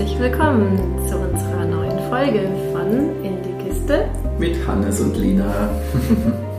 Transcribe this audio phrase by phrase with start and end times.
[0.00, 0.78] herzlich willkommen
[1.10, 4.08] zu unserer neuen Folge von In die Kiste
[4.38, 5.68] mit Hannes und Lina.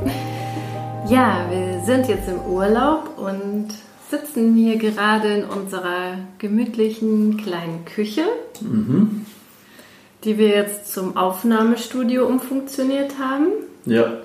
[1.09, 3.69] ja, wir sind jetzt im Urlaub und
[4.11, 8.25] sitzen hier gerade in unserer gemütlichen kleinen Küche,
[8.61, 9.25] mhm.
[10.23, 13.47] die wir jetzt zum Aufnahmestudio umfunktioniert haben.
[13.85, 14.17] Ja,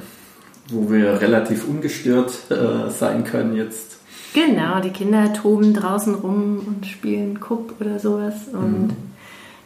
[0.69, 3.96] wo wir relativ ungestört äh, sein können jetzt
[4.37, 8.35] Genau, die Kinder toben draußen rum und spielen Kupp oder sowas.
[8.53, 8.97] Und mhm.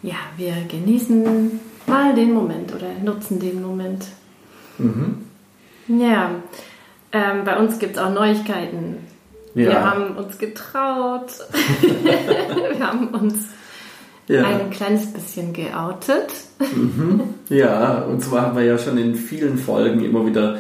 [0.01, 4.05] ja, wir genießen mal den Moment oder nutzen den Moment.
[4.79, 5.25] Mhm.
[5.89, 6.31] Ja,
[7.11, 8.99] ähm, bei uns gibt es auch Neuigkeiten.
[9.57, 9.71] Ja.
[9.71, 11.33] Wir haben uns getraut.
[11.83, 13.49] wir haben uns
[14.29, 14.45] ja.
[14.45, 16.29] ein kleines bisschen geoutet.
[16.61, 17.35] Mhm.
[17.49, 20.59] Ja, und zwar haben wir ja schon in vielen Folgen immer wieder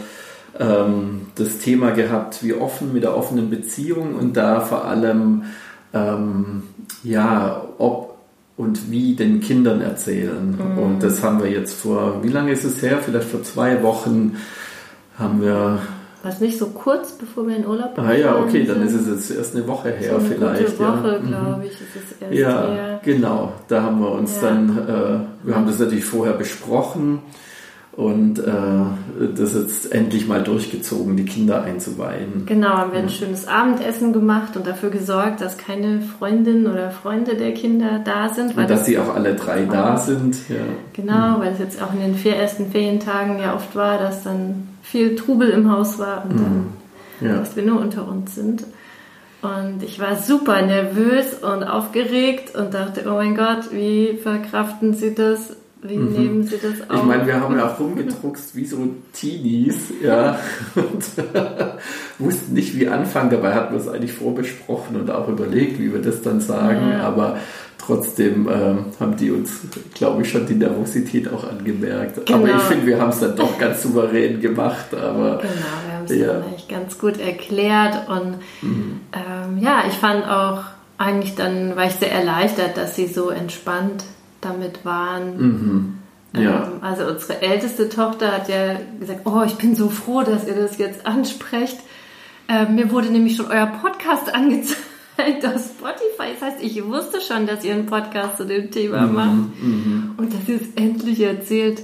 [0.58, 5.44] ähm, das Thema gehabt, wie offen mit der offenen Beziehung und da vor allem,
[5.92, 6.62] ähm,
[7.02, 8.10] ja, ob
[8.56, 10.50] und wie den Kindern erzählen.
[10.50, 10.78] Mhm.
[10.78, 12.98] Und das haben wir jetzt vor, wie lange ist es her?
[13.02, 14.36] Vielleicht vor zwei Wochen
[15.18, 15.80] haben wir
[16.22, 19.30] was nicht so kurz, bevor wir in Urlaub Ah ja, okay, dann ist es jetzt
[19.30, 20.76] erst eine Woche her so eine vielleicht.
[20.76, 21.18] Gute Woche, ja.
[21.18, 21.62] glaube mhm.
[21.62, 23.00] ich, ist es erst Ja, her.
[23.02, 23.52] genau.
[23.68, 24.48] Da haben wir uns ja.
[24.48, 27.20] dann, äh, wir haben das natürlich vorher besprochen
[28.00, 32.46] und äh, das jetzt endlich mal durchgezogen, die Kinder einzuweihen.
[32.46, 37.36] Genau, haben wir ein schönes Abendessen gemacht und dafür gesorgt, dass keine Freundinnen oder Freunde
[37.36, 38.56] der Kinder da sind.
[38.56, 40.48] und dass sie auch alle drei da sind.
[40.48, 40.56] Ja.
[40.94, 41.40] Genau, mhm.
[41.40, 45.14] weil es jetzt auch in den vier ersten Ferientagen ja oft war, dass dann viel
[45.14, 46.54] Trubel im Haus war und dann,
[47.20, 47.26] mhm.
[47.28, 47.36] ja.
[47.36, 48.64] dass wir nur unter uns sind.
[49.42, 55.14] Und ich war super nervös und aufgeregt und dachte, oh mein Gott, wie verkraften sie
[55.14, 55.54] das?
[55.82, 56.12] Wie mhm.
[56.12, 56.98] nehmen Sie das auf?
[56.98, 58.76] Ich meine, wir haben ja auch rumgedruckst wie so
[59.14, 60.38] Teenies, ja,
[60.74, 61.04] und
[62.18, 63.30] wussten nicht, wie anfangen.
[63.30, 67.00] Dabei hatten wir es eigentlich vorbesprochen und auch überlegt, wie wir das dann sagen, ja.
[67.00, 67.38] aber
[67.78, 69.62] trotzdem ähm, haben die uns,
[69.94, 72.26] glaube ich, schon die Nervosität auch angemerkt.
[72.26, 72.38] Genau.
[72.38, 74.92] Aber ich finde, wir haben es dann doch ganz souverän gemacht.
[74.92, 75.54] Aber, genau,
[75.86, 76.26] wir haben es ja.
[76.26, 79.00] dann eigentlich ganz gut erklärt und mhm.
[79.14, 80.64] ähm, ja, ich fand auch
[80.98, 84.04] eigentlich dann, war ich sehr erleichtert, dass sie so entspannt
[84.40, 85.36] damit waren.
[85.36, 85.98] Mhm.
[86.34, 86.64] Ja.
[86.64, 90.54] Ähm, also unsere älteste Tochter hat ja gesagt, oh, ich bin so froh, dass ihr
[90.54, 91.78] das jetzt ansprecht.
[92.48, 96.34] Ähm, mir wurde nämlich schon euer Podcast angezeigt auf Spotify.
[96.38, 99.14] Das heißt, ich wusste schon, dass ihr einen Podcast zu dem Thema mhm.
[99.14, 99.62] macht.
[99.62, 100.14] Mhm.
[100.16, 101.82] Und dass ihr es endlich erzählt.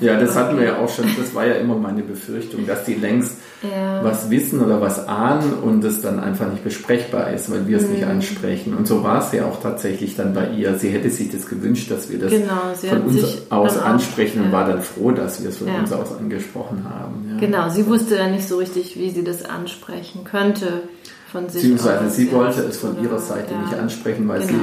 [0.00, 2.94] Ja, das hatten wir ja auch schon, das war ja immer meine Befürchtung, dass die
[2.94, 4.02] längst ja.
[4.02, 7.84] was wissen oder was ahnen und es dann einfach nicht besprechbar ist, weil wir es
[7.84, 7.92] mhm.
[7.92, 8.74] nicht ansprechen.
[8.74, 10.76] Und so war es ja auch tatsächlich dann bei ihr.
[10.78, 14.52] Sie hätte sich das gewünscht, dass wir das genau, von uns aus ansprechen auch, und
[14.52, 15.78] war dann froh, dass wir es von ja.
[15.78, 17.36] uns aus angesprochen haben.
[17.38, 20.82] Genau, sie wusste dann nicht so richtig, wie sie das ansprechen könnte
[21.30, 22.16] von sich Beziehungsweise aus.
[22.16, 24.58] sie wollte es von ihrer Seite nicht ansprechen, weil genau.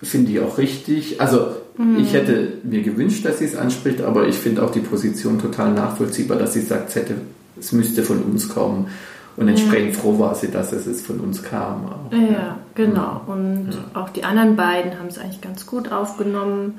[0.00, 1.20] sie finde ich auch richtig.
[1.20, 1.98] Also Mhm.
[1.98, 5.72] Ich hätte mir gewünscht, dass sie es anspricht, aber ich finde auch die Position total
[5.72, 7.14] nachvollziehbar, dass sie sagt, es, hätte,
[7.58, 8.88] es müsste von uns kommen.
[9.36, 10.00] Und entsprechend ja.
[10.00, 11.86] froh war sie, dass es von uns kam.
[11.86, 13.22] Auch, ja, ja, genau.
[13.26, 14.00] Und ja.
[14.00, 16.78] auch die anderen beiden haben es eigentlich ganz gut aufgenommen.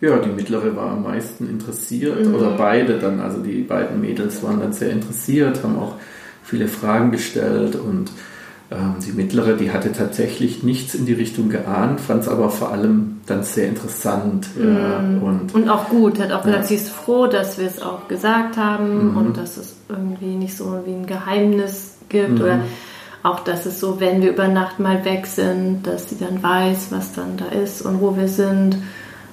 [0.00, 2.34] Ja, die mittlere war am meisten interessiert, mhm.
[2.34, 5.96] oder beide dann, also die beiden Mädels waren dann sehr interessiert, haben auch
[6.42, 8.10] viele Fragen gestellt und
[8.70, 13.20] die mittlere, die hatte tatsächlich nichts in die Richtung geahnt, fand es aber vor allem
[13.24, 14.46] dann sehr interessant.
[14.56, 15.22] Mhm.
[15.22, 18.58] und, und auch gut, hat auch gesagt, sie ist froh, dass wir es auch gesagt
[18.58, 19.16] haben mhm.
[19.16, 22.40] und dass es irgendwie nicht so wie ein Geheimnis gibt mhm.
[22.40, 22.60] oder
[23.22, 26.88] auch, dass es so, wenn wir über Nacht mal weg sind, dass sie dann weiß,
[26.90, 28.76] was dann da ist und wo wir sind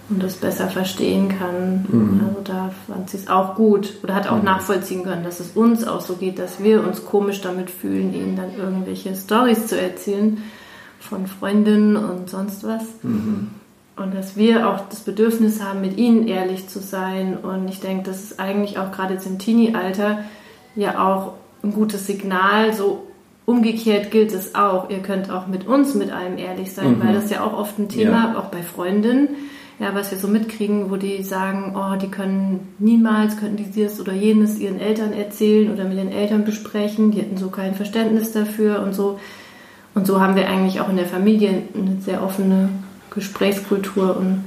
[0.09, 1.85] und das besser verstehen kann.
[1.87, 2.21] Mhm.
[2.27, 4.45] Also da fand sie es auch gut oder hat auch mhm.
[4.45, 8.35] nachvollziehen können, dass es uns auch so geht, dass wir uns komisch damit fühlen, ihnen
[8.35, 10.37] dann irgendwelche Stories zu erzählen
[10.99, 12.83] von Freundinnen und sonst was.
[13.03, 13.49] Mhm.
[13.95, 17.37] Und dass wir auch das Bedürfnis haben, mit ihnen ehrlich zu sein.
[17.37, 20.19] Und ich denke, das ist eigentlich auch gerade jetzt im Teenie-Alter
[20.75, 22.73] ja auch ein gutes Signal.
[22.73, 23.07] So
[23.45, 24.89] umgekehrt gilt es auch.
[24.89, 27.15] Ihr könnt auch mit uns mit allem ehrlich sein, weil mhm.
[27.15, 28.39] das ja auch oft ein Thema, ja.
[28.39, 29.29] auch bei Freundinnen,
[29.79, 33.99] ja, was wir so mitkriegen, wo die sagen, oh, die können niemals, könnten die dieses
[33.99, 38.31] oder jenes ihren Eltern erzählen oder mit den Eltern besprechen, die hätten so kein Verständnis
[38.31, 39.19] dafür und so.
[39.93, 42.69] Und so haben wir eigentlich auch in der Familie eine sehr offene
[43.11, 44.43] Gesprächskultur und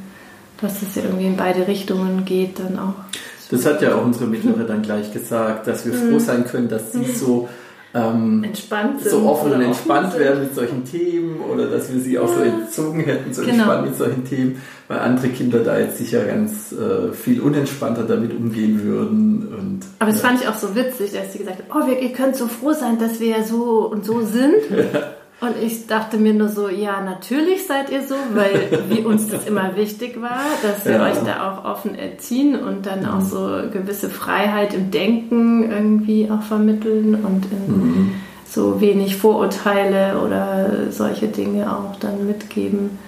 [0.60, 2.94] dass es ja irgendwie in beide Richtungen geht dann auch.
[3.50, 6.20] Das hat ja auch unsere Mittlere dann gleich gesagt, dass wir froh mhm.
[6.20, 7.48] sein können, dass sie so
[8.06, 12.18] ähm, entspannt so offen und entspannt offen werden mit solchen Themen oder dass wir sie
[12.18, 13.54] auch so entzogen hätten, so genau.
[13.54, 18.36] entspannt mit solchen Themen, weil andere Kinder da jetzt sicher ganz äh, viel unentspannter damit
[18.36, 19.48] umgehen würden.
[19.58, 20.28] Und, Aber das ja.
[20.28, 22.72] fand ich auch so witzig, dass sie gesagt hat, oh, wir, ihr könnt so froh
[22.72, 24.54] sein, dass wir ja so und so sind.
[25.40, 29.46] Und ich dachte mir nur so, ja, natürlich seid ihr so, weil wie uns das
[29.46, 31.06] immer wichtig war, dass wir ja.
[31.06, 33.26] euch da auch offen erziehen und dann auch mhm.
[33.26, 38.14] so gewisse Freiheit im Denken irgendwie auch vermitteln und in mhm.
[38.46, 42.98] so wenig Vorurteile oder solche Dinge auch dann mitgeben.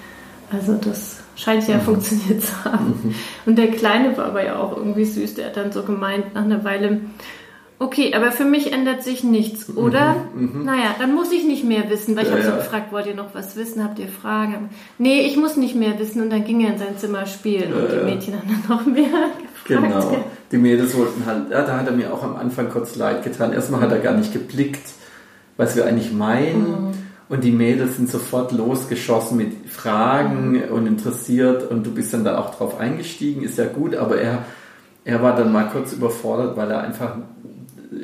[0.53, 1.83] Also das scheint ja mhm.
[1.83, 3.01] funktioniert zu haben.
[3.03, 3.15] Mhm.
[3.47, 6.45] Und der Kleine war aber ja auch irgendwie süß, der hat dann so gemeint nach
[6.45, 7.01] einer Weile,
[7.83, 10.17] Okay, aber für mich ändert sich nichts, oder?
[10.35, 10.65] Mhm, mh.
[10.65, 13.15] Naja, dann muss ich nicht mehr wissen, weil ich ja, habe so gefragt, wollt ihr
[13.15, 14.69] noch was wissen, habt ihr Fragen?
[14.99, 17.91] Nee, ich muss nicht mehr wissen und dann ging er in sein Zimmer spielen und
[17.91, 19.05] die Mädchen haben dann noch mehr
[19.67, 19.67] gefragt.
[19.67, 23.25] Genau, die Mädels wollten halt, ja, da hat er mir auch am Anfang kurz leid
[23.25, 23.55] getan.
[23.55, 24.87] Erstmal hat er gar nicht geblickt,
[25.57, 26.89] was wir eigentlich meinen.
[26.89, 26.93] Mhm.
[27.31, 30.65] Und die Mädels sind sofort losgeschossen mit Fragen mhm.
[30.65, 34.45] und interessiert und du bist dann da auch drauf eingestiegen, ist ja gut, aber er,
[35.07, 37.17] er war dann mal kurz überfordert, weil er einfach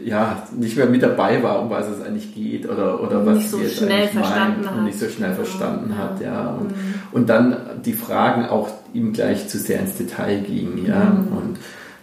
[0.05, 3.51] ja, nicht mehr mit dabei war, um was es eigentlich geht oder, oder was nicht
[3.51, 4.79] so jetzt schnell verstanden meint hat.
[4.79, 5.99] und nicht so schnell verstanden ja.
[5.99, 6.49] hat, ja.
[6.51, 6.95] Und, mhm.
[7.13, 11.05] und dann die Fragen auch ihm gleich zu sehr ins Detail gingen, ja.
[11.05, 11.37] Mhm.
[11.37, 11.59] Und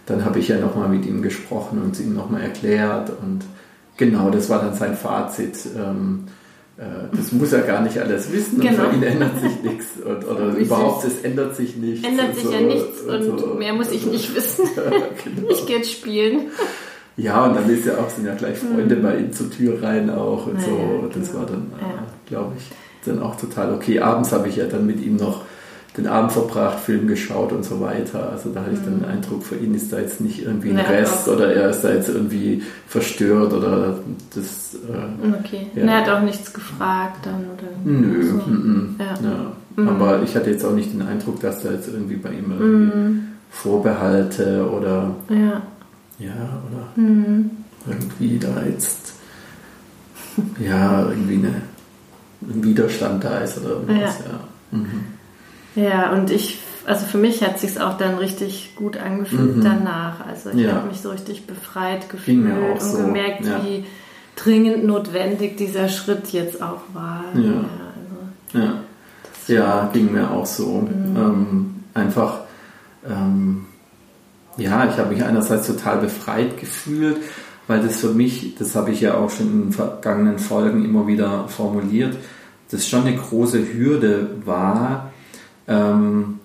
[0.06, 3.40] dann habe ich ja nochmal mit ihm gesprochen und es ihm nochmal erklärt und
[3.96, 5.56] genau, das war dann sein Fazit.
[5.76, 6.24] Ähm,
[6.76, 8.84] äh, das muss er gar nicht alles wissen genau.
[8.84, 12.06] und für ihn ändert sich nichts und, oder überhaupt es ändert sich nichts.
[12.06, 13.46] Ändert sich so, ja nichts und, und so.
[13.54, 14.68] mehr muss ich nicht wissen.
[14.74, 15.50] genau.
[15.50, 16.50] Ich gehe jetzt spielen.
[17.16, 19.02] Ja, und dann ist ja auch, sind ja gleich Freunde mhm.
[19.02, 20.70] bei ihm zur Tür rein auch und ja, so.
[20.70, 21.40] Und das genau.
[21.40, 21.86] war dann, ja.
[21.86, 22.70] äh, glaube ich,
[23.06, 24.00] dann auch total okay.
[24.00, 25.42] Abends habe ich ja dann mit ihm noch
[25.96, 28.30] den Abend verbracht, Film geschaut und so weiter.
[28.32, 29.14] Also da hatte ich dann den mhm.
[29.14, 31.92] Eindruck, für ihn ist da jetzt nicht irgendwie ein ja, Rest oder er ist da
[31.92, 33.98] jetzt irgendwie verstört oder
[34.34, 34.74] das.
[34.74, 35.68] Äh, okay.
[35.76, 35.84] Ja.
[35.84, 37.68] er hat auch nichts gefragt dann oder.
[37.84, 38.24] Nö.
[38.24, 38.34] So.
[38.38, 39.04] Mm -mm.
[39.04, 39.52] Ja.
[39.76, 39.88] Mhm.
[39.88, 42.96] Aber ich hatte jetzt auch nicht den Eindruck, dass da jetzt irgendwie bei ihm irgendwie
[42.96, 43.20] mhm.
[43.50, 45.14] Vorbehalte oder.
[45.28, 45.62] Ja
[46.18, 47.50] ja, oder mhm.
[47.86, 49.14] irgendwie da jetzt,
[50.58, 51.62] ja, irgendwie eine,
[52.42, 54.24] ein Widerstand da ist oder irgendwas, ja.
[54.24, 55.04] Ja, mhm.
[55.74, 59.64] ja und ich, also für mich hat sich auch dann richtig gut angefühlt mhm.
[59.64, 60.26] danach.
[60.26, 60.72] Also ich ja.
[60.72, 62.98] habe mich so richtig befreit gefühlt und so.
[62.98, 63.62] gemerkt, ja.
[63.64, 63.84] wie
[64.36, 67.24] dringend notwendig dieser Schritt jetzt auch war.
[67.34, 67.64] Ja,
[68.52, 68.74] also, ja.
[69.46, 70.82] ja ging mir auch so.
[70.82, 71.16] Mhm.
[71.16, 72.40] Ähm, einfach,
[73.08, 73.66] ähm,
[74.56, 77.18] ja, ich habe mich einerseits total befreit gefühlt,
[77.66, 81.48] weil das für mich, das habe ich ja auch schon in vergangenen Folgen immer wieder
[81.48, 82.16] formuliert,
[82.70, 85.12] das schon eine große Hürde war,
[85.66, 86.40] ähm,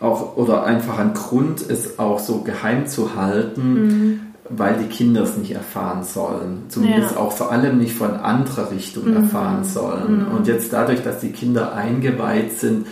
[0.00, 4.20] auch, oder einfach ein Grund, es auch so geheim zu halten, mhm.
[4.48, 6.64] weil die Kinder es nicht erfahren sollen.
[6.68, 7.16] Zumindest ja.
[7.18, 9.16] auch vor allem nicht von anderer Richtung mhm.
[9.16, 10.26] erfahren sollen.
[10.26, 10.34] Mhm.
[10.34, 12.88] Und jetzt dadurch, dass die Kinder eingeweiht sind,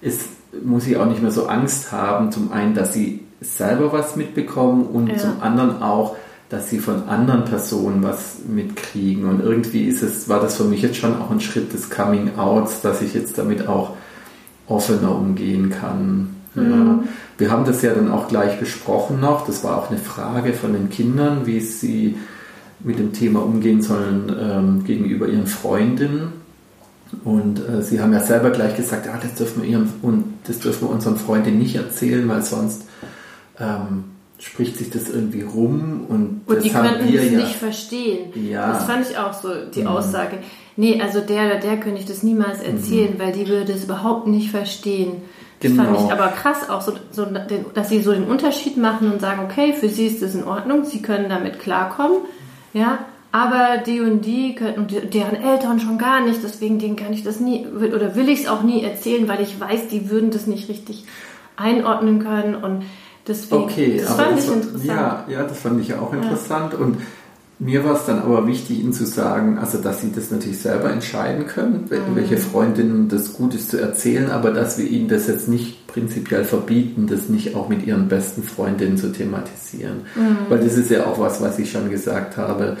[0.00, 0.30] ist
[0.64, 4.86] muss ich auch nicht mehr so Angst haben, zum einen, dass sie selber was mitbekommen
[4.86, 5.16] und ja.
[5.16, 6.16] zum anderen auch,
[6.48, 9.28] dass sie von anderen Personen was mitkriegen.
[9.28, 12.38] Und irgendwie ist es, war das für mich jetzt schon auch ein Schritt des Coming
[12.38, 13.94] Outs, dass ich jetzt damit auch
[14.66, 16.36] offener umgehen kann.
[16.54, 16.70] Mhm.
[16.70, 17.04] Ja.
[17.38, 19.46] Wir haben das ja dann auch gleich besprochen noch.
[19.46, 22.16] Das war auch eine Frage von den Kindern, wie sie
[22.80, 26.32] mit dem Thema umgehen sollen ähm, gegenüber ihren Freundinnen.
[27.24, 30.58] Und äh, sie haben ja selber gleich gesagt, ah, das dürfen wir ihren, und das
[30.60, 32.82] dürfen wir unseren Freunden nicht erzählen, weil sonst
[33.58, 34.04] ähm,
[34.38, 38.30] spricht sich das irgendwie rum und, und die könnten es ja, nicht verstehen.
[38.48, 38.72] Ja.
[38.72, 39.88] Das fand ich auch so die mhm.
[39.88, 40.38] Aussage.
[40.76, 43.18] Nee, also der oder der könnte ich das niemals erzählen, mhm.
[43.18, 45.22] weil die würde es überhaupt nicht verstehen.
[45.60, 45.84] Das genau.
[45.84, 47.26] fand ich aber krass auch so, so,
[47.74, 50.84] dass sie so den Unterschied machen und sagen, okay, für sie ist das in Ordnung,
[50.84, 52.18] sie können damit klarkommen,
[52.72, 53.00] ja,
[53.38, 57.38] aber die und die können, deren Eltern schon gar nicht, deswegen denen kann ich das
[57.38, 60.68] nie, oder will ich es auch nie erzählen, weil ich weiß, die würden das nicht
[60.68, 61.04] richtig
[61.56, 62.82] einordnen können und
[63.28, 64.84] deswegen, okay, das fand das ich interessant.
[64.84, 66.78] Ja, ja, das fand ich ja auch interessant ja.
[66.80, 66.96] und
[67.60, 70.90] mir war es dann aber wichtig, Ihnen zu sagen, also dass Sie das natürlich selber
[70.90, 72.16] entscheiden können, mhm.
[72.16, 76.44] welche Freundinnen das gut ist zu erzählen, aber dass wir Ihnen das jetzt nicht prinzipiell
[76.44, 80.02] verbieten, das nicht auch mit Ihren besten Freundinnen zu thematisieren.
[80.14, 80.36] Mhm.
[80.48, 82.76] Weil das ist ja auch was, was ich schon gesagt habe.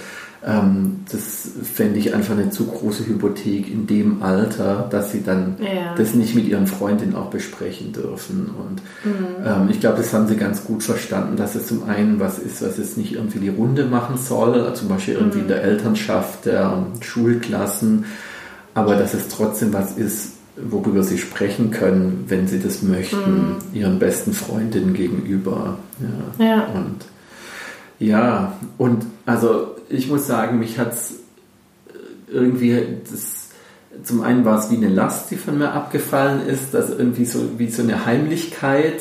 [0.46, 5.56] Ähm, das fände ich einfach eine zu große Hypothek in dem Alter, dass sie dann
[5.60, 5.94] ja.
[5.96, 8.50] das nicht mit ihren Freundinnen auch besprechen dürfen.
[8.56, 9.44] Und mhm.
[9.44, 12.62] ähm, ich glaube, das haben sie ganz gut verstanden, dass es zum einen was ist,
[12.62, 15.44] was es nicht irgendwie die Runde machen soll, zum Beispiel irgendwie mhm.
[15.44, 18.04] in der Elternschaft der Schulklassen,
[18.74, 23.56] aber dass es trotzdem was ist, worüber sie sprechen können, wenn sie das möchten, mhm.
[23.72, 25.78] ihren besten Freundinnen gegenüber.
[26.38, 26.44] Ja.
[26.44, 26.66] ja.
[26.66, 27.06] Und
[27.98, 31.14] ja, und also ich muss sagen, mich hat es
[32.30, 33.48] irgendwie, das,
[34.04, 37.58] zum einen war es wie eine Last, die von mir abgefallen ist, dass irgendwie so
[37.58, 39.00] wie so eine Heimlichkeit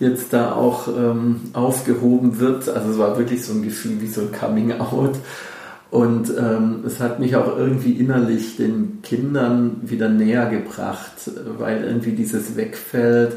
[0.00, 2.68] jetzt da auch ähm, aufgehoben wird.
[2.68, 5.16] Also es war wirklich so ein Gefühl wie so ein Coming Out.
[5.90, 12.12] Und ähm, es hat mich auch irgendwie innerlich den Kindern wieder näher gebracht, weil irgendwie
[12.12, 13.36] dieses wegfällt,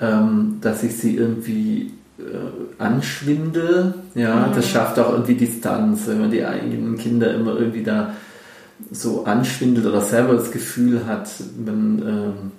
[0.00, 3.94] ähm, dass ich sie irgendwie äh, anschwindel.
[4.14, 4.54] Ja, mhm.
[4.54, 8.14] das schafft auch irgendwie Distanz, wenn man die eigenen Kinder immer irgendwie da
[8.90, 11.28] so anschwindelt oder selber das Gefühl hat,
[11.64, 12.50] man ähm,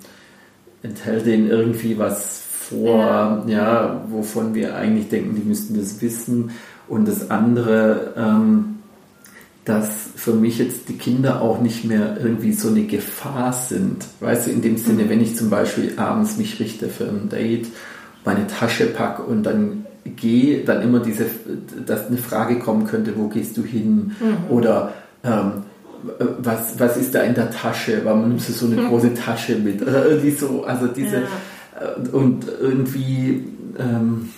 [0.82, 3.52] enthält denen irgendwie was vor, ja.
[3.52, 4.04] ja.
[4.08, 6.50] wovon wir eigentlich denken, die müssten das wissen.
[6.88, 8.72] Und das andere, ähm,
[9.64, 14.04] dass für mich jetzt die Kinder auch nicht mehr irgendwie so eine Gefahr sind.
[14.20, 15.08] Weißt du, in dem Sinne, mhm.
[15.08, 17.68] wenn ich zum Beispiel abends mich richte für ein Date,
[18.24, 21.26] meine Tasche packe und dann gehe, dann immer diese,
[21.86, 24.12] dass eine Frage kommen könnte, wo gehst du hin?
[24.20, 24.50] Mhm.
[24.50, 24.92] Oder
[25.24, 25.64] ähm,
[26.38, 28.00] was, was ist da in der Tasche?
[28.04, 29.82] Warum nimmst du so eine große Tasche mit?
[29.86, 31.22] Oder irgendwie so, also diese, ja.
[31.80, 33.44] Äh, und irgendwie,
[33.78, 34.28] ähm,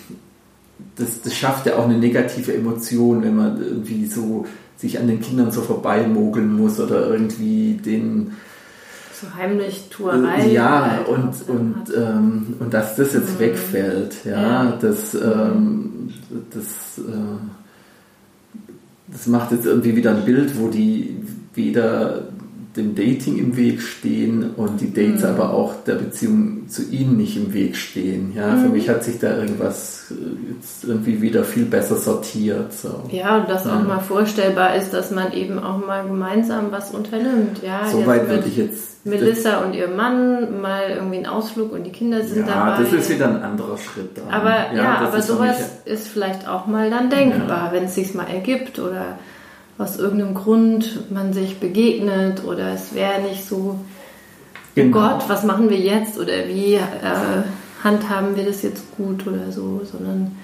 [0.95, 4.45] das, das schafft ja auch eine negative Emotion, wenn man irgendwie so
[4.77, 8.33] sich an den Kindern so vorbeimogeln muss oder irgendwie den
[9.25, 10.47] so heimlich Tuerei.
[10.51, 13.39] Ja, halt und, und, ähm, und dass das jetzt mhm.
[13.39, 14.77] wegfällt, ja, ja.
[14.79, 16.13] das, ähm,
[16.51, 17.11] das, äh,
[19.07, 21.17] das macht jetzt irgendwie wieder ein Bild, wo die
[21.53, 22.23] weder
[22.75, 25.29] dem Dating im Weg stehen und die Dates mhm.
[25.29, 28.33] aber auch der Beziehung zu ihnen nicht im Weg stehen.
[28.35, 28.63] Ja, mhm.
[28.63, 32.73] für mich hat sich da irgendwas äh, jetzt irgendwie wieder viel besser sortiert.
[32.73, 33.03] So.
[33.11, 33.77] Ja, und dass ja.
[33.77, 37.61] auch mal vorstellbar ist, dass man eben auch mal gemeinsam was unternimmt.
[37.63, 39.05] Ja, so weit würde ich jetzt.
[39.05, 42.83] Melissa und ihr Mann mal irgendwie einen Ausflug und die Kinder sind ja, dabei.
[42.83, 44.17] das ist wieder ein anderer Schritt.
[44.17, 44.33] Dann.
[44.33, 48.25] Aber ja, ja aber sowas ist vielleicht auch mal dann denkbar, wenn es sich mal
[48.25, 49.19] ergibt oder
[49.77, 53.77] aus irgendeinem Grund man sich begegnet oder es wäre nicht so, oh
[54.73, 54.97] genau.
[54.97, 57.43] oh Gott, was machen wir jetzt oder wie äh,
[57.83, 60.35] handhaben wir das jetzt gut oder so, sondern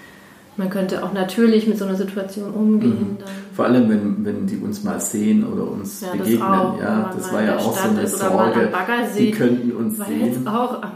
[0.57, 3.17] man könnte auch natürlich mit so einer Situation umgehen.
[3.19, 3.55] Mhm.
[3.55, 6.39] Vor allem, wenn, wenn die uns mal sehen oder uns ja, begegnen.
[6.39, 8.71] Das auch, ja, das war ja auch Stadt so eine Sorge.
[9.17, 10.25] Die könnten uns war sehen.
[10.25, 10.91] Jetzt auch am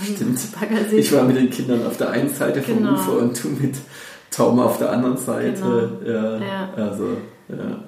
[0.14, 0.38] Stimmt.
[0.58, 0.98] Baggersee.
[0.98, 2.92] Ich war mit den Kindern auf der einen Seite vom genau.
[2.92, 3.74] Ufer und du mit
[4.30, 5.98] Tom auf der anderen Seite.
[6.04, 6.14] Genau.
[6.14, 6.70] Ja, ja.
[6.76, 7.16] Also
[7.56, 7.84] ja.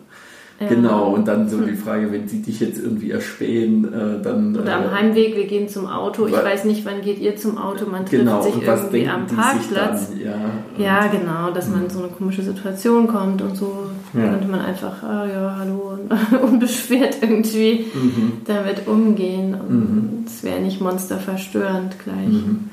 [0.63, 0.69] Ja.
[0.69, 4.57] Genau, und dann so die Frage, wenn sie dich jetzt irgendwie erspähen, äh, dann.
[4.57, 6.27] Oder am äh, Heimweg, wir gehen zum Auto.
[6.27, 7.87] Ich weiß nicht, wann geht ihr zum Auto?
[7.87, 10.13] Man trifft genau, sich irgendwie am Parkplatz.
[10.23, 10.35] Ja,
[10.79, 14.29] ja, genau, dass man in so eine komische Situation kommt und so ja.
[14.29, 15.99] könnte man einfach, ah ja, hallo,
[16.43, 18.33] unbeschwert irgendwie mhm.
[18.45, 19.55] damit umgehen.
[19.55, 20.25] Und mhm.
[20.27, 22.29] es wäre nicht monsterverstörend gleich.
[22.29, 22.71] Mhm.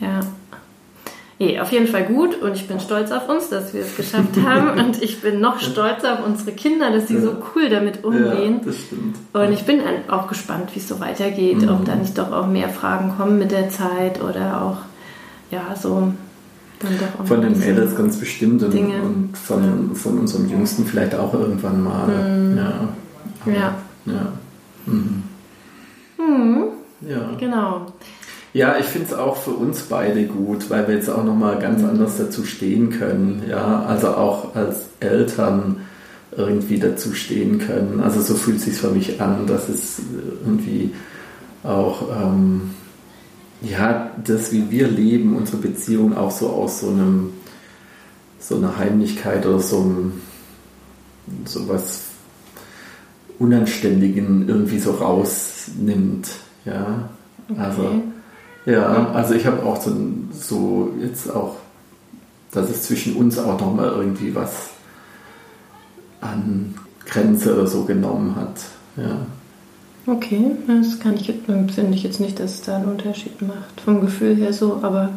[0.00, 0.20] Ja.
[1.40, 4.36] Nee, auf jeden Fall gut und ich bin stolz auf uns, dass wir es geschafft
[4.44, 7.22] haben und ich bin noch stolzer auf unsere Kinder, dass sie ja.
[7.22, 8.60] so cool damit umgehen.
[8.60, 9.16] Ja, das stimmt.
[9.32, 11.70] Und ich bin auch gespannt, wie es so weitergeht, mhm.
[11.70, 14.78] ob da nicht doch auch mehr Fragen kommen mit der Zeit oder auch,
[15.50, 16.12] ja, so
[16.84, 19.94] dann doch auch Von den Mädels ganz bestimmt und, und von, ja.
[19.94, 22.06] von unserem Jüngsten vielleicht auch irgendwann mal.
[22.06, 22.56] Mhm.
[22.56, 22.88] Ja.
[23.42, 23.74] Aber, ja.
[24.06, 24.32] Ja.
[24.86, 25.22] Mhm.
[26.18, 26.64] Mhm.
[27.00, 27.30] ja.
[27.38, 27.86] Genau.
[28.54, 31.82] Ja, ich finde es auch für uns beide gut, weil wir jetzt auch nochmal ganz
[31.82, 31.88] mhm.
[31.88, 33.42] anders dazu stehen können.
[33.48, 35.80] Ja, also auch als Eltern
[36.36, 38.00] irgendwie dazu stehen können.
[38.00, 40.00] Also so fühlt es sich für mich an, dass es
[40.44, 40.92] irgendwie
[41.64, 42.70] auch ähm,
[43.60, 47.30] ja, das, wie wir leben, unsere Beziehung auch so aus so einem
[48.38, 50.12] so einer Heimlichkeit oder so einem
[51.44, 52.02] so was
[53.40, 56.28] Unanständigen irgendwie so rausnimmt.
[56.64, 57.08] Ja,
[57.48, 57.60] okay.
[57.60, 58.02] also
[58.66, 59.92] ja, also ich habe auch so,
[60.32, 61.56] so jetzt auch,
[62.52, 64.70] dass es zwischen uns auch nochmal irgendwie was
[66.20, 68.60] an Grenze oder so genommen hat.
[68.96, 69.26] Ja.
[70.06, 73.80] Okay, das kann ich finde ich jetzt nicht, dass es da einen Unterschied macht.
[73.84, 75.10] Vom Gefühl her so, aber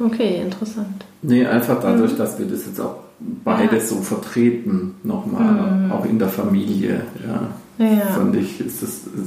[0.00, 1.04] okay, interessant.
[1.20, 2.16] Nee, einfach dadurch, mhm.
[2.16, 2.96] dass wir das jetzt auch
[3.44, 3.82] beide ja.
[3.82, 5.92] so vertreten, nochmal, mhm.
[5.92, 7.84] auch in der Familie, ja.
[7.84, 8.06] ja.
[8.06, 8.62] Fand ich,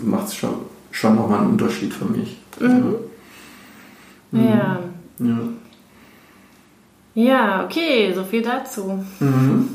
[0.03, 0.55] macht es schon,
[0.91, 2.37] schon nochmal einen Unterschied für mich.
[2.59, 2.67] Mhm.
[2.67, 2.83] Ja.
[4.35, 4.79] Ja.
[5.19, 5.39] ja.
[7.15, 9.03] Ja, okay, so viel dazu.
[9.19, 9.69] Mhm.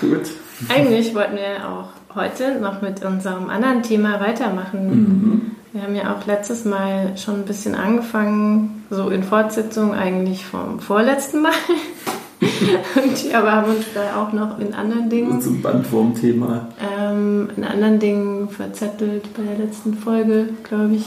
[0.00, 0.30] Gut.
[0.68, 4.88] Eigentlich wollten wir auch heute noch mit unserem anderen Thema weitermachen.
[4.90, 5.50] Mhm.
[5.72, 10.80] Wir haben ja auch letztes Mal schon ein bisschen angefangen, so in Fortsetzung eigentlich vom
[10.80, 11.52] vorletzten Mal.
[12.40, 15.40] Und, aber haben uns da auch noch in anderen Dingen.
[15.40, 16.68] Zum Bandwurm-Thema.
[16.98, 21.04] Ähm, in anderen Dingen verzettelt bei der letzten Folge, glaube ich.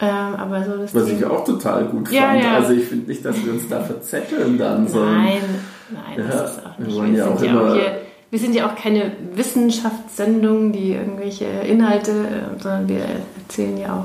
[0.00, 1.18] Ähm, aber so das Was Thema.
[1.18, 2.42] ich auch total gut ja, fand.
[2.42, 2.54] Ja.
[2.54, 4.86] Also ich finde nicht, dass wir uns da verzetteln dann.
[4.86, 5.04] So.
[5.04, 5.40] Nein,
[5.90, 6.96] nein, ja, das ist auch nicht.
[6.96, 8.00] Wir, wir ja auch immer hier,
[8.30, 13.00] wir sind ja auch keine Wissenschaftssendung, die irgendwelche Inhalte, äh, sondern wir
[13.40, 13.96] erzählen ja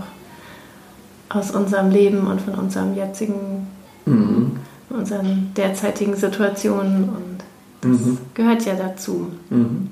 [1.29, 3.67] auch aus unserem Leben und von unserem jetzigen,
[4.05, 4.57] mhm.
[4.89, 7.43] unseren derzeitigen Situationen und
[7.81, 8.17] das mhm.
[8.33, 9.31] gehört ja dazu.
[9.49, 9.89] Mhm.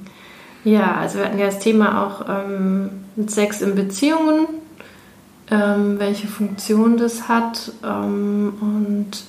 [0.64, 2.90] Ja, also wir hatten ja das Thema auch ähm,
[3.28, 4.48] Sex in Beziehungen,
[5.52, 7.72] ähm, welche Funktion das hat.
[7.84, 9.24] Ähm, und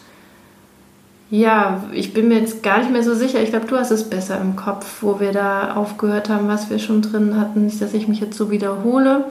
[1.30, 3.42] ja, ich bin mir jetzt gar nicht mehr so sicher.
[3.42, 6.78] Ich glaube, du hast es besser im Kopf, wo wir da aufgehört haben, was wir
[6.78, 7.64] schon drin hatten.
[7.64, 9.24] Nicht, dass ich mich jetzt so wiederhole.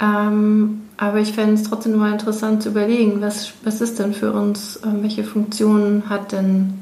[0.00, 4.32] Ähm, aber ich fände es trotzdem mal interessant zu überlegen, was, was ist denn für
[4.32, 6.74] uns, ähm, welche Funktionen hat denn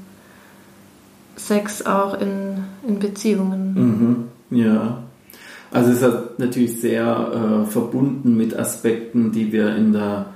[1.37, 4.29] Sex auch in, in Beziehungen?
[4.51, 4.57] Mhm.
[4.59, 4.99] Ja.
[5.73, 10.27] Also es ist natürlich sehr äh, verbunden mit Aspekten, die wir in der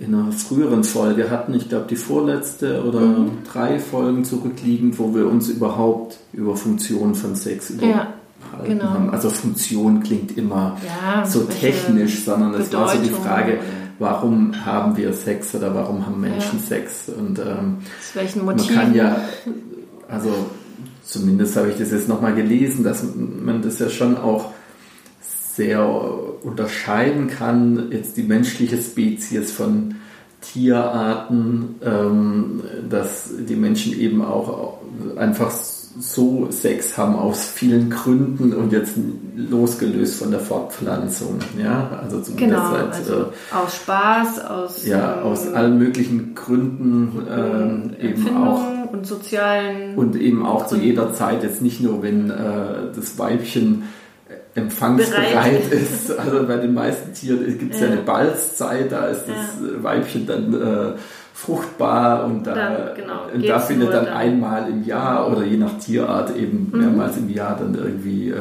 [0.00, 3.30] in einer früheren Folge hatten, ich glaube die vorletzte oder mhm.
[3.52, 8.14] drei Folgen zurückliegend, wo wir uns überhaupt über Funktionen von Sex ja,
[8.64, 8.84] genau.
[8.84, 9.10] haben.
[9.10, 13.58] Also Funktion klingt immer ja, so technisch, sondern es war so die Frage,
[13.98, 16.66] warum haben wir Sex oder warum haben Menschen ja.
[16.66, 17.10] Sex?
[17.10, 17.78] Und ähm,
[18.14, 18.74] welchen Motiven?
[18.74, 19.16] man kann ja,
[20.08, 20.30] also
[21.10, 24.52] zumindest habe ich das jetzt nochmal gelesen, dass man das ja schon auch
[25.54, 25.84] sehr
[26.42, 29.96] unterscheiden kann, jetzt die menschliche Spezies von
[30.40, 34.78] Tierarten, ähm, dass die Menschen eben auch
[35.16, 35.50] einfach
[35.98, 38.94] so Sex haben aus vielen Gründen und jetzt
[39.36, 41.40] losgelöst von der Fortpflanzung.
[41.58, 47.26] Ja, also genau, halt, also äh, aus Spaß, aus ja, ähm, aus allen möglichen Gründen
[47.28, 52.30] ähm, eben auch und sozialen und eben auch zu jeder Zeit jetzt nicht nur wenn
[52.30, 53.84] äh, das Weibchen
[54.54, 55.72] empfangsbereit Bereit.
[55.72, 56.16] ist.
[56.18, 57.86] Also bei den meisten Tieren gibt es ja.
[57.86, 57.92] ja.
[57.92, 59.82] eine Balzzeit, da ist das ja.
[59.82, 60.92] Weibchen dann äh,
[61.40, 65.56] fruchtbar und da, dann, genau, und da findet dann, dann, einmal im Jahr oder je
[65.56, 66.78] nach Tierart eben mhm.
[66.78, 68.36] mehrmals im Jahr dann irgendwie äh,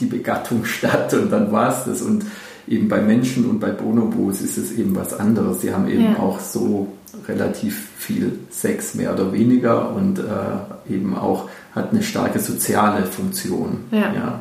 [0.00, 2.00] die Begattung statt und dann war es das.
[2.00, 2.24] Und
[2.66, 5.58] eben bei Menschen und bei Bonobos ist es eben was anderes.
[5.58, 6.20] Die haben eben ja.
[6.20, 6.88] auch so
[7.28, 13.84] relativ viel Sex, mehr oder weniger, und äh, eben auch hat eine starke soziale Funktion.
[13.90, 14.40] ja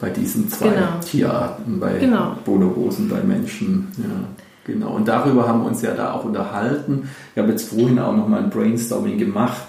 [0.00, 0.98] bei diesen zwei genau.
[1.02, 2.36] Tierarten, bei genau.
[2.44, 3.88] Bonobos und bei Menschen.
[3.96, 4.90] Ja, genau.
[4.90, 7.08] Und darüber haben wir uns ja da auch unterhalten.
[7.34, 9.64] Ich habe jetzt vorhin auch nochmal ein Brainstorming gemacht,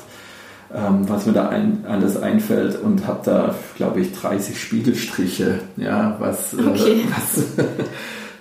[0.74, 6.16] ähm, was mir da ein, alles einfällt und habe da, glaube ich, 30 Spiegelstriche, ja,
[6.20, 7.02] was, äh, okay.
[7.02, 7.44] äh, was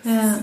[0.04, 0.38] ja.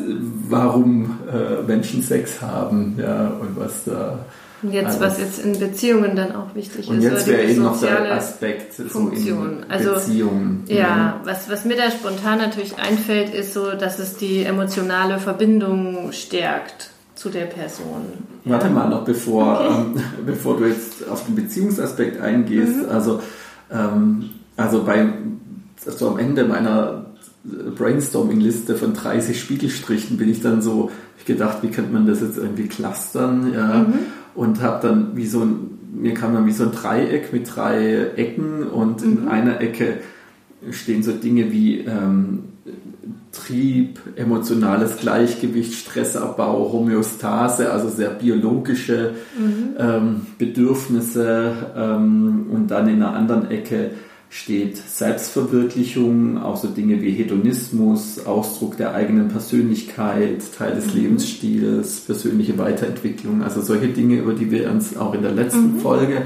[0.50, 4.20] warum äh, Menschen Sex haben, ja, und was da
[4.64, 7.06] und jetzt, also, was jetzt in Beziehungen dann auch wichtig und ist.
[7.06, 9.58] Und jetzt wäre eben noch der Aspekt Funktion.
[9.68, 10.64] So also, Beziehungen.
[10.68, 15.18] Ja, ja, Was, was mir da spontan natürlich einfällt, ist so, dass es die emotionale
[15.18, 18.06] Verbindung stärkt zu der Person.
[18.46, 19.82] Warte mal noch, bevor, okay.
[19.96, 22.78] ähm, bevor du jetzt auf den Beziehungsaspekt eingehst.
[22.78, 22.90] Mhm.
[22.90, 23.20] Also,
[23.72, 25.08] ähm, also bei,
[25.78, 27.08] so am Ende meiner
[27.44, 30.92] Brainstorming-Liste von 30 Spiegelstrichen bin ich dann so
[31.26, 33.80] gedacht, wie könnte man das jetzt irgendwie clustern, ja.
[33.80, 37.54] Mhm und habe dann wie so ein, mir kam dann wie so ein Dreieck mit
[37.54, 39.12] drei Ecken und mhm.
[39.12, 39.98] in einer Ecke
[40.70, 42.44] stehen so Dinge wie ähm,
[43.32, 49.76] Trieb, emotionales Gleichgewicht, Stressabbau, Homöostase, also sehr biologische mhm.
[49.80, 53.92] ähm, Bedürfnisse ähm, und dann in einer anderen Ecke
[54.32, 61.02] steht Selbstverwirklichung, auch so Dinge wie Hedonismus, Ausdruck der eigenen Persönlichkeit, Teil des mhm.
[61.02, 65.80] Lebensstils, persönliche Weiterentwicklung, also solche Dinge, über die wir uns auch in der letzten mhm.
[65.80, 66.22] Folge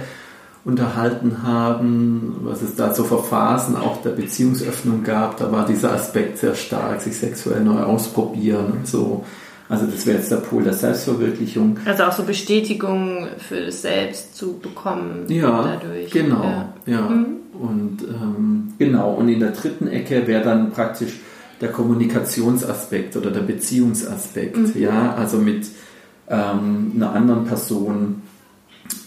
[0.64, 5.92] unterhalten haben, was es da so für Phasen auch der Beziehungsöffnung gab, da war dieser
[5.92, 9.26] Aspekt sehr stark, sich sexuell neu ausprobieren und so.
[9.68, 11.80] Also das wäre jetzt der Pol der Selbstverwirklichung.
[11.86, 16.12] Also auch so Bestätigung für das Selbst zu bekommen ja, dadurch.
[16.12, 16.74] Genau, ja.
[16.86, 17.02] ja.
[17.02, 17.45] Mhm.
[17.60, 21.20] Und ähm, genau, und in der dritten Ecke wäre dann praktisch
[21.62, 24.82] der Kommunikationsaspekt oder der Beziehungsaspekt, mhm.
[24.82, 25.68] ja, also mit
[26.28, 28.22] ähm, einer anderen Person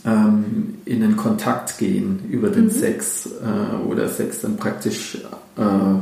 [0.07, 2.71] ähm, in den Kontakt gehen über den mhm.
[2.71, 5.19] Sex äh, oder Sex dann praktisch
[5.57, 5.99] äh,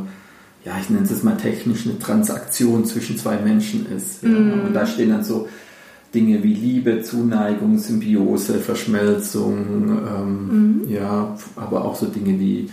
[0.67, 4.25] ja, ich nenne es mal technisch, eine Transaktion zwischen zwei Menschen ist.
[4.25, 4.31] Ja.
[4.31, 4.67] Mm.
[4.67, 5.49] Und da stehen dann so
[6.17, 10.89] Dinge wie Liebe, Zuneigung, Symbiose, Verschmelzung, ähm, mm.
[10.89, 12.71] ja, aber auch so Dinge wie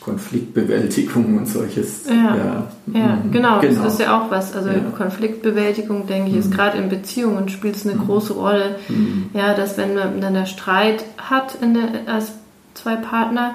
[0.00, 2.06] Konfliktbewältigung und solches.
[2.08, 3.32] Ja, ja, ja mhm.
[3.32, 4.54] genau, genau, das ist ja auch was.
[4.54, 4.78] Also ja.
[4.96, 6.54] Konfliktbewältigung, denke ich, ist mhm.
[6.54, 8.06] gerade in Beziehungen spielt es eine mhm.
[8.06, 8.76] große Rolle.
[8.88, 9.30] Mhm.
[9.34, 12.32] Ja, dass wenn man dann der Streit hat in der, als
[12.74, 13.54] zwei Partner,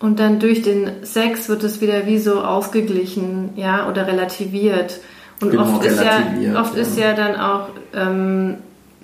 [0.00, 5.00] und dann durch den Sex wird es wieder wie so ausgeglichen, ja, oder relativiert.
[5.40, 8.56] Und genau, oft, ist ja, oft ist ja dann auch ähm,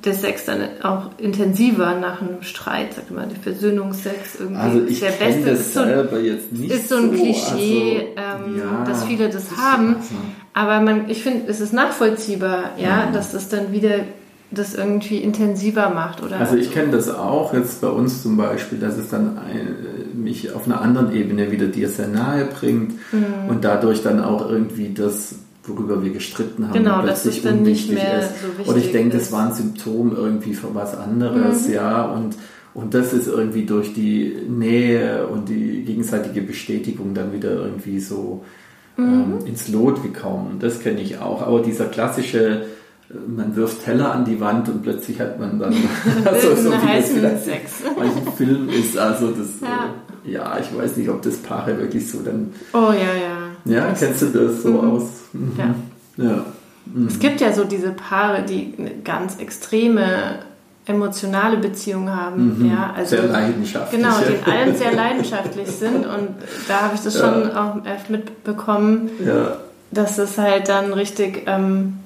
[0.04, 5.00] der Sex dann auch intensiver nach einem Streit, sag mal, der Versöhnungsex irgendwie also ich
[5.00, 5.50] der beste.
[5.50, 9.48] Das ist so, jetzt nicht ist so ein Klischee, also, ähm, ja, dass viele das,
[9.48, 9.96] das haben.
[10.54, 14.00] Aber man, ich finde, es ist nachvollziehbar, ja, ja, dass das dann wieder
[14.50, 16.38] das irgendwie intensiver macht, oder?
[16.38, 19.76] Also ich kenne das auch jetzt bei uns zum Beispiel, dass es dann ein,
[20.14, 23.48] mich auf einer anderen Ebene wieder dir sehr nahe bringt mhm.
[23.48, 28.20] und dadurch dann auch irgendwie das, worüber wir gestritten haben, genau, plötzlich dann nicht mehr
[28.20, 28.42] ist.
[28.42, 31.74] so wichtig Und ich denke, das war ein Symptom irgendwie für was anderes, mhm.
[31.74, 32.36] ja, und
[32.72, 38.44] und das ist irgendwie durch die Nähe und die gegenseitige Bestätigung dann wieder irgendwie so
[38.96, 39.38] mhm.
[39.40, 40.58] ähm, ins Lot gekommen.
[40.60, 41.42] Das kenne ich auch.
[41.42, 42.66] Aber dieser klassische
[43.26, 45.74] man wirft Teller an die Wand und plötzlich hat man dann
[46.24, 47.72] also so wie das vielleicht Sex.
[47.96, 48.96] manchen Film ist.
[48.96, 49.94] Also das, ja.
[50.24, 50.58] Äh, ja.
[50.60, 52.52] ich weiß nicht, ob das Paare wirklich so dann.
[52.72, 53.39] Oh ja, ja.
[53.64, 54.90] Ja, kennst du das so mhm.
[54.90, 55.02] aus?
[55.32, 55.52] Mhm.
[55.56, 56.24] Ja.
[56.24, 56.44] ja.
[56.86, 57.06] Mhm.
[57.06, 60.40] Es gibt ja so diese Paare, die eine ganz extreme
[60.86, 62.58] emotionale Beziehungen haben.
[62.58, 62.70] Mhm.
[62.70, 64.00] Ja, also, sehr leidenschaftlich.
[64.00, 66.30] Genau, die in allem sehr leidenschaftlich sind und
[66.68, 67.80] da habe ich das schon ja.
[67.84, 69.56] auch mitbekommen, ja.
[69.90, 72.00] dass es halt dann richtig ähm,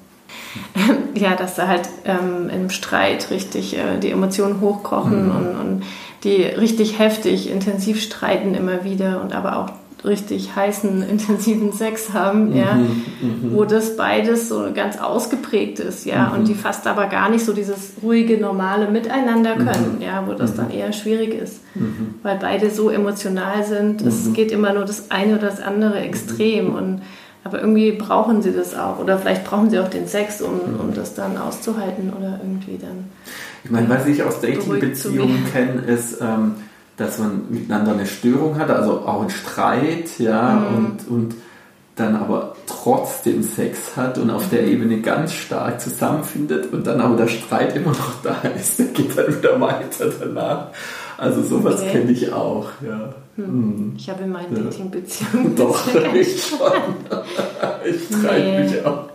[1.15, 5.35] ja, dass da halt ähm, im Streit richtig äh, die Emotionen hochkochen mhm.
[5.35, 5.83] und, und
[6.23, 9.69] die richtig heftig, intensiv streiten immer wieder und aber auch
[10.05, 13.51] richtig heißen, intensiven Sex haben, mhm, ja, mhm.
[13.51, 16.33] wo das beides so ganz ausgeprägt ist, ja, mhm.
[16.33, 19.65] und die fast aber gar nicht so dieses ruhige, normale Miteinander mhm.
[19.65, 20.75] können, ja, wo das dann mhm.
[20.75, 21.61] eher schwierig ist,
[22.23, 24.01] weil beide so emotional sind.
[24.01, 27.01] Es geht immer nur das eine oder das andere extrem und
[27.45, 28.97] aber irgendwie brauchen sie das auch.
[28.97, 33.05] Oder vielleicht brauchen sie auch den Sex, um, um das dann auszuhalten oder irgendwie dann.
[33.63, 36.55] Ich meine, was ich aus Dating-Beziehungen kenne, ist, ähm,
[36.97, 40.77] dass man miteinander eine Störung hat, also auch einen Streit, ja, mhm.
[40.77, 41.35] und, und
[41.95, 44.67] dann aber trotzdem Sex hat und auf der mhm.
[44.69, 49.17] Ebene ganz stark zusammenfindet und dann aber der Streit immer noch da ist, der geht
[49.17, 50.67] dann wieder weiter danach.
[51.17, 51.91] Also sowas okay.
[51.91, 53.13] kenne ich auch, ja.
[53.37, 53.45] Hm.
[53.45, 53.93] hm.
[53.97, 54.63] Ich habe in meinen ja.
[54.63, 55.55] Dating-Beziehungen.
[55.57, 56.59] Doch, ich schon.
[57.85, 58.63] ich treibe nee.
[58.63, 59.09] mich auch.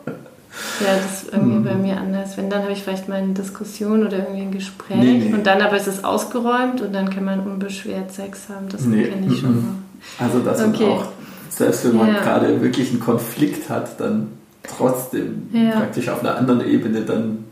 [0.80, 1.64] Ja, das ist irgendwie hm.
[1.64, 2.36] bei mir anders.
[2.36, 5.34] Wenn, dann habe ich vielleicht mal eine Diskussion oder irgendwie ein Gespräch nee, nee.
[5.34, 8.68] und dann aber ist es ausgeräumt und dann kann man unbeschwert Sex haben.
[8.70, 9.04] Das nee.
[9.04, 9.56] kenne ich schon.
[9.56, 10.24] Noch.
[10.24, 10.86] Also das okay.
[10.86, 11.08] auch,
[11.50, 12.20] selbst wenn man ja.
[12.20, 14.28] gerade wirklich einen Konflikt hat, dann
[14.62, 15.72] trotzdem ja.
[15.72, 17.44] praktisch auf einer anderen Ebene dann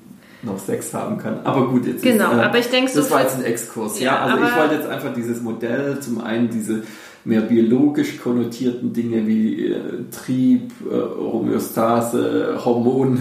[0.43, 1.41] noch Sex haben kann.
[1.45, 3.99] Aber gut, jetzt genau, ist, äh, aber ich denke, das so war jetzt ein Exkurs.
[3.99, 6.83] Ja, ja also ich wollte jetzt einfach dieses Modell, zum einen diese
[7.25, 13.21] mehr biologisch konnotierten Dinge wie äh, Trieb, äh, Homöostase, Hormon, mhm.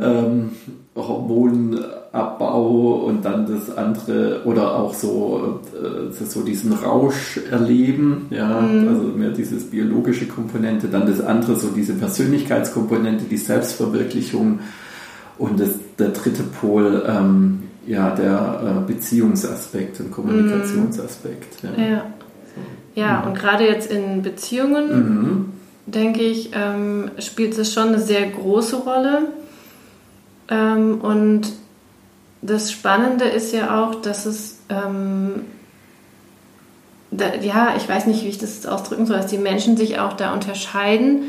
[0.00, 0.50] ähm,
[0.96, 8.88] Hormonabbau und dann das andere oder auch so, äh, so diesen Rausch erleben, ja, mhm.
[8.88, 14.60] also mehr dieses biologische Komponente, dann das andere so diese Persönlichkeitskomponente, die Selbstverwirklichung
[15.38, 21.62] und das, der dritte Pol, ähm, ja, der äh, Beziehungsaspekt und Kommunikationsaspekt.
[21.62, 22.06] Ja, ja.
[22.98, 25.52] Ja und gerade jetzt in Beziehungen, mhm.
[25.86, 29.28] denke ich, ähm, spielt es schon eine sehr große Rolle.
[30.48, 31.52] Ähm, und
[32.42, 35.42] das Spannende ist ja auch, dass es, ähm,
[37.10, 40.14] da, ja, ich weiß nicht, wie ich das ausdrücken soll, dass die Menschen sich auch
[40.14, 41.22] da unterscheiden.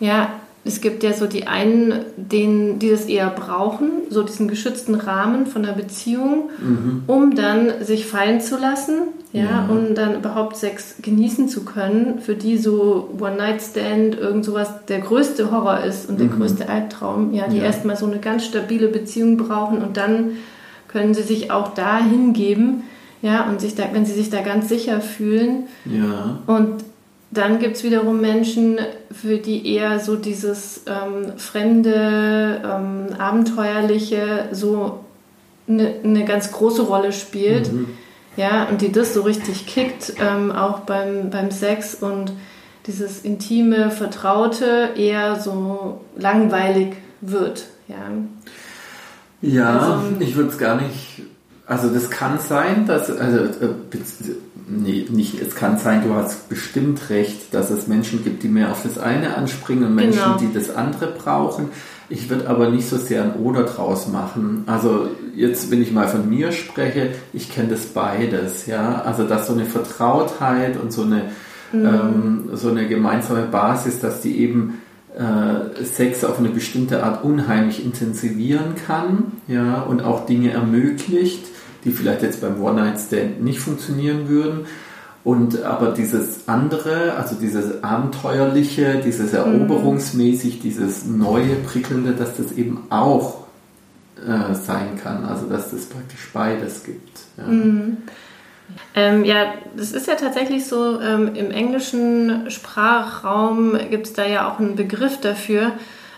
[0.00, 0.30] Ja,
[0.64, 5.46] es gibt ja so die einen, denen, die das eher brauchen, so diesen geschützten Rahmen
[5.46, 7.02] von der Beziehung, mhm.
[7.06, 12.34] um dann sich fallen zu lassen, ja, um dann überhaupt Sex genießen zu können, für
[12.34, 16.38] die so One-Night-Stand, irgend sowas der größte Horror ist und der mhm.
[16.38, 17.64] größte Albtraum, ja, die ja.
[17.64, 20.32] erstmal so eine ganz stabile Beziehung brauchen und dann
[20.88, 22.82] können sie sich auch da hingeben,
[23.22, 25.68] ja, und sich da, wenn sie sich da ganz sicher fühlen.
[25.86, 26.40] Ja.
[26.46, 26.84] Und
[27.30, 28.78] dann gibt es wiederum Menschen,
[29.10, 35.00] für die eher so dieses ähm, fremde, ähm, abenteuerliche so
[35.66, 37.72] eine ne ganz große Rolle spielt.
[37.72, 37.86] Mhm.
[38.36, 42.32] Ja, und die das so richtig kickt, ähm, auch beim, beim Sex und
[42.86, 47.66] dieses intime, vertraute eher so langweilig wird.
[47.88, 47.96] Ja,
[49.40, 51.22] ja also, ich würde es gar nicht.
[51.66, 53.68] Also das kann sein, dass also äh,
[54.66, 58.70] nee, nicht, es kann sein, du hast bestimmt recht, dass es Menschen gibt, die mehr
[58.70, 60.38] auf das eine anspringen und Menschen, genau.
[60.38, 61.70] die das andere brauchen.
[62.12, 64.64] Ich würde aber nicht so sehr ein Oder draus machen.
[64.66, 69.02] Also jetzt, wenn ich mal von mir spreche, ich kenne das beides, ja.
[69.02, 71.30] Also dass so eine Vertrautheit und so eine,
[71.72, 71.86] mhm.
[71.86, 74.82] ähm, so eine gemeinsame Basis, dass die eben
[75.16, 81.46] äh, Sex auf eine bestimmte Art unheimlich intensivieren kann, ja, und auch Dinge ermöglicht
[81.84, 84.66] die vielleicht jetzt beim One-Night-Stand nicht funktionieren würden.
[85.24, 89.38] Und aber dieses andere, also dieses abenteuerliche, dieses mhm.
[89.38, 93.44] eroberungsmäßig, dieses neue, prickelnde, dass das eben auch
[94.16, 95.24] äh, sein kann.
[95.24, 97.20] Also dass das praktisch beides gibt.
[97.36, 97.44] Ja.
[97.44, 97.98] Mhm.
[98.94, 104.50] Ähm, ja, das ist ja tatsächlich so, ähm, im englischen Sprachraum gibt es da ja
[104.50, 105.72] auch einen Begriff dafür,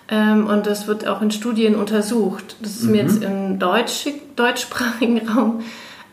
[0.08, 2.56] Ähm, und das wird auch in Studien untersucht.
[2.60, 2.90] Das ist mhm.
[2.90, 5.62] mir jetzt im Deutsch, deutschsprachigen Raum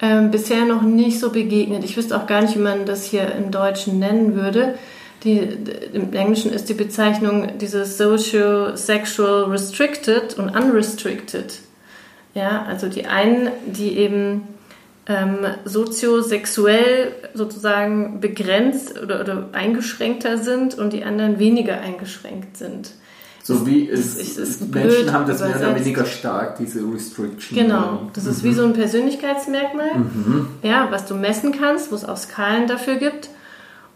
[0.01, 1.83] ähm, bisher noch nicht so begegnet.
[1.83, 4.75] Ich wüsste auch gar nicht, wie man das hier im Deutschen nennen würde.
[5.23, 5.37] Die,
[5.93, 11.59] Im Englischen ist die Bezeichnung dieses Social, Sexual Restricted und Unrestricted.
[12.33, 14.47] Ja, also die einen, die eben
[15.05, 22.91] ähm, soziosexuell sozusagen begrenzt oder, oder eingeschränkter sind und die anderen weniger eingeschränkt sind.
[23.43, 27.58] So wie es, es, es Menschen haben das mehr oder weniger stark, diese Restriction.
[27.58, 28.32] Genau, das mhm.
[28.32, 30.47] ist wie so ein Persönlichkeitsmerkmal, mhm.
[30.62, 33.30] ja, was du messen kannst, wo es auch Skalen dafür gibt.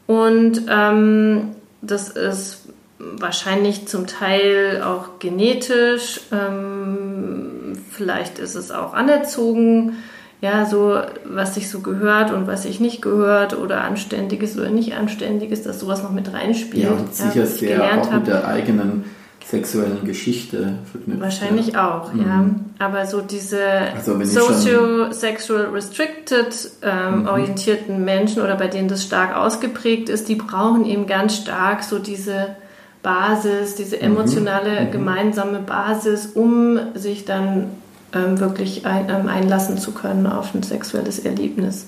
[0.08, 1.50] Und ähm,
[1.82, 2.64] das ist
[3.00, 9.98] wahrscheinlich zum Teil auch genetisch, ähm, vielleicht ist es auch anerzogen,
[10.42, 14.96] ja, so was sich so gehört und was sich nicht gehört oder anständiges oder nicht
[14.96, 16.84] anständiges, dass sowas noch mit reinspielt.
[16.84, 19.06] Ja, und sicher ja, sehr auch mit der eigenen
[19.50, 21.22] sexuellen Geschichte verknüpft.
[21.22, 21.98] Wahrscheinlich ja.
[21.98, 22.22] auch, mhm.
[22.22, 22.46] ja.
[22.80, 23.62] Aber so diese
[23.96, 27.28] also socio-sexual restricted ähm, mhm.
[27.28, 32.00] orientierten Menschen oder bei denen das stark ausgeprägt ist, die brauchen eben ganz stark so
[32.00, 32.56] diese
[33.04, 34.04] Basis, diese mhm.
[34.04, 34.92] emotionale mhm.
[34.92, 37.68] gemeinsame Basis, um sich dann
[38.14, 41.86] ähm, wirklich ein, ähm, einlassen zu können auf ein sexuelles Erlebnis.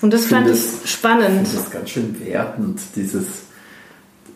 [0.00, 1.42] Und das ich fand ich spannend.
[1.42, 3.43] Das ist ganz schön wertend, dieses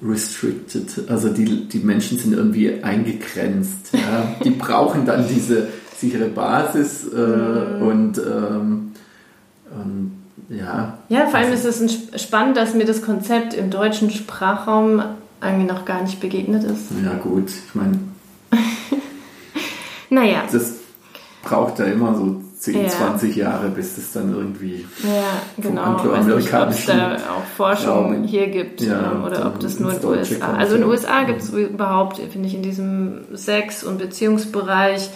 [0.03, 1.09] restricted.
[1.09, 3.93] Also die, die Menschen sind irgendwie eingegrenzt.
[3.93, 4.37] Ja?
[4.45, 7.83] Die brauchen dann diese sichere Basis äh, mhm.
[7.83, 8.93] und, ähm,
[9.71, 10.13] und
[10.49, 10.99] ja.
[11.09, 15.03] Ja, vor allem also, ist es spannend, dass mir das Konzept im deutschen Sprachraum
[15.41, 16.87] eigentlich noch gar nicht begegnet ist.
[17.05, 17.99] Ja gut, ich meine.
[20.11, 20.45] naja.
[20.51, 20.75] Das
[21.43, 22.89] braucht ja immer so 10, ja.
[22.89, 25.83] 20 Jahre, bis es dann irgendwie ja, genau.
[25.83, 29.93] angloamerikanischen ob es da auch Forschung Raum, hier gibt ja, ähm, oder ob das nur
[29.93, 30.55] in den USA.
[30.55, 35.09] Also in den USA gibt es überhaupt, finde ich, in diesem Sex- und Beziehungsbereich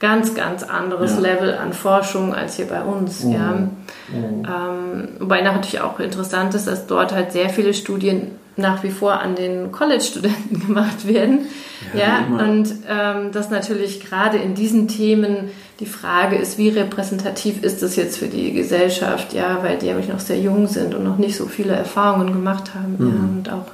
[0.00, 1.20] ganz, ganz anderes ja.
[1.20, 3.22] Level an Forschung als hier bei uns.
[3.22, 3.32] Mhm.
[3.32, 3.52] Ja.
[3.52, 4.42] Mhm.
[4.44, 9.20] Ähm, wobei natürlich auch interessant ist, dass dort halt sehr viele Studien nach wie vor
[9.20, 11.46] an den College-Studenten gemacht werden.
[11.94, 15.50] Ja, ja und ähm, dass natürlich gerade in diesen Themen
[15.82, 20.08] die Frage ist, wie repräsentativ ist das jetzt für die Gesellschaft, ja, weil die nämlich
[20.08, 22.96] noch sehr jung sind und noch nicht so viele Erfahrungen gemacht haben.
[22.98, 23.06] Mhm.
[23.08, 23.72] Ja, und auch,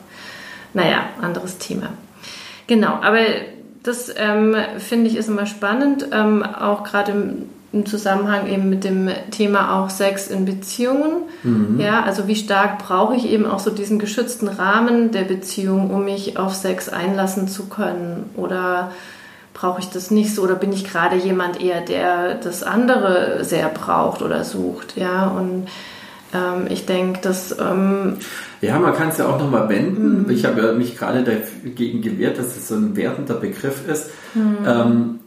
[0.72, 1.90] naja, anderes Thema.
[2.66, 3.20] Genau, aber
[3.82, 8.84] das ähm, finde ich ist immer spannend, ähm, auch gerade im im Zusammenhang eben mit
[8.84, 11.24] dem Thema auch Sex in Beziehungen.
[11.42, 11.78] Mhm.
[11.78, 16.06] Ja, also wie stark brauche ich eben auch so diesen geschützten Rahmen der Beziehung, um
[16.06, 18.30] mich auf Sex einlassen zu können?
[18.36, 18.92] Oder
[19.54, 20.42] brauche ich das nicht so?
[20.42, 24.96] Oder bin ich gerade jemand eher, der das andere sehr braucht oder sucht?
[24.96, 25.68] Ja, und
[26.34, 27.56] ähm, ich denke, dass.
[27.58, 28.18] Ähm,
[28.60, 30.24] ja, man kann es ja auch nochmal wenden.
[30.24, 30.30] Mhm.
[30.30, 34.10] Ich habe ja mich gerade dagegen gewehrt, dass es so ein wertender Begriff ist.
[34.34, 34.58] Mhm.
[34.66, 35.18] Ähm,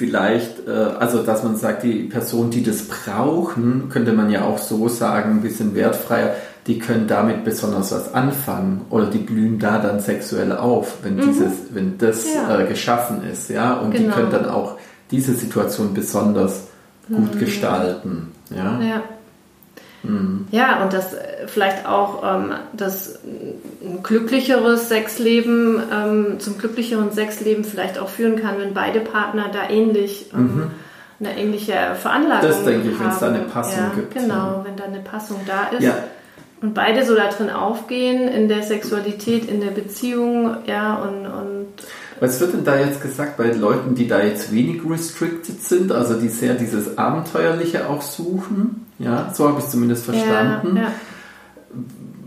[0.00, 4.58] vielleicht, äh, also dass man sagt, die Personen, die das brauchen, könnte man ja auch
[4.58, 6.34] so sagen, ein bisschen wertfreier,
[6.70, 11.22] die können damit besonders was anfangen oder die blühen da dann sexuell auf, wenn mhm.
[11.22, 12.60] dieses, wenn das ja.
[12.60, 14.04] äh, geschaffen ist, ja, und genau.
[14.04, 14.76] die können dann auch
[15.10, 16.68] diese Situation besonders
[17.08, 17.38] gut mhm.
[17.40, 18.80] gestalten, ja.
[18.80, 19.02] ja.
[20.04, 20.46] Mhm.
[20.52, 27.64] Ja, und das äh, vielleicht auch ähm, das ein glücklicheres Sexleben ähm, zum glücklicheren Sexleben
[27.64, 30.70] vielleicht auch führen kann, wenn beide Partner da ähnlich ähm, mhm.
[31.18, 32.48] eine ähnliche Veranlagung haben.
[32.48, 34.14] Das denke ich, wenn es da eine Passung ja, gibt.
[34.14, 34.64] Genau, ja.
[34.64, 35.82] wenn da eine Passung da ist.
[35.82, 35.96] Ja.
[36.62, 41.66] Und beide so da drin aufgehen, in der Sexualität, in der Beziehung, ja, und, und
[42.20, 46.20] was wird denn da jetzt gesagt bei Leuten, die da jetzt wenig restricted sind, also
[46.20, 48.86] die sehr dieses Abenteuerliche auch suchen?
[48.98, 50.76] Ja, so habe ich es zumindest verstanden.
[50.76, 50.92] Ja, ja.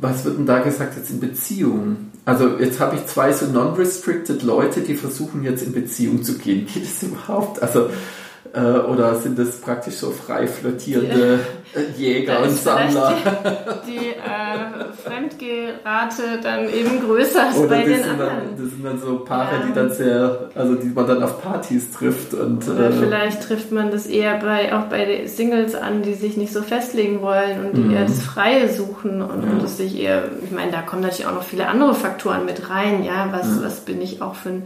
[0.02, 2.12] Was wird denn da gesagt jetzt in Beziehungen?
[2.26, 6.66] Also jetzt habe ich zwei so non-restricted Leute, die versuchen jetzt in Beziehung zu gehen.
[6.74, 7.62] Geht es überhaupt?
[7.62, 7.90] Also
[8.54, 11.40] äh, oder sind das praktisch so frei flottierende
[11.74, 13.16] äh, Jäger und Sammler?
[13.88, 18.18] Die, die äh, Fremdgerate dann eben größer als oder bei den anderen.
[18.18, 19.66] Dann, das sind dann so Paare, ja.
[19.68, 22.36] die dann sehr, also die man dann auf Partys trifft.
[22.36, 26.38] Und, oder äh, vielleicht trifft man das eher bei, auch bei Singles an, die sich
[26.38, 27.96] nicht so festlegen wollen und die mhm.
[27.96, 29.50] eher das Freie suchen und, ja.
[29.50, 32.70] und das sich eher, ich meine, da kommen natürlich auch noch viele andere Faktoren mit
[32.70, 33.64] rein, ja, was, ja.
[33.64, 34.64] was bin ich auch für ein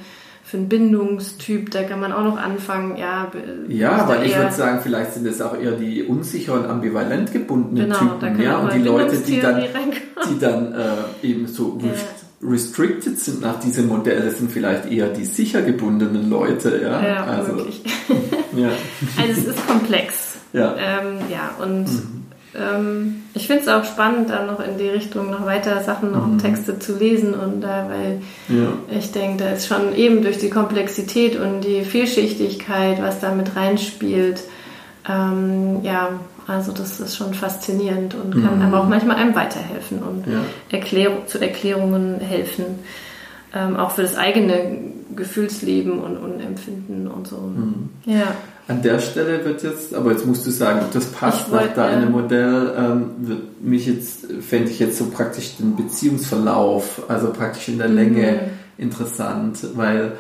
[0.48, 3.30] für einen Bindungstyp, da kann man auch noch anfangen, ja.
[3.68, 8.16] Ja, aber ich würde sagen, vielleicht sind es auch eher die unsicheren, ambivalent gebundenen genau,
[8.18, 9.62] Typen, ja, und die Leute, die dann,
[10.30, 12.50] die dann äh, eben so ja.
[12.50, 17.06] restricted sind nach diesem Modell, das sind vielleicht eher die sicher gebundenen Leute, ja.
[17.06, 17.84] Ja, also, wirklich.
[18.56, 18.70] ja.
[19.18, 20.38] also es ist komplex.
[20.54, 20.76] Ja.
[20.78, 22.17] Ähm, ja, und mhm.
[22.58, 26.26] Ähm, ich finde es auch spannend, da noch in die Richtung noch weiter Sachen, noch
[26.26, 26.40] mhm.
[26.40, 28.70] Texte zu lesen und da, weil ja.
[28.98, 33.56] ich denke, da ist schon eben durch die Komplexität und die Vielschichtigkeit, was da mit
[33.56, 34.42] reinspielt,
[35.08, 38.66] ähm, ja, also das ist schon faszinierend und kann mhm.
[38.66, 40.40] aber auch manchmal einem weiterhelfen und ja.
[40.72, 42.66] Erklärung, zu Erklärungen helfen.
[43.54, 44.78] Ähm, auch für das eigene
[45.16, 47.38] Gefühlsleben und, und Empfinden und so.
[47.38, 47.90] Mhm.
[48.06, 48.36] Ja.
[48.70, 52.12] An der Stelle wird jetzt, aber jetzt musst du sagen, ob das passt nach deinem
[52.12, 57.78] Modell, ähm, wird mich jetzt, fände ich jetzt so praktisch den Beziehungsverlauf, also praktisch in
[57.78, 58.84] der Länge mhm.
[58.84, 60.14] interessant, weil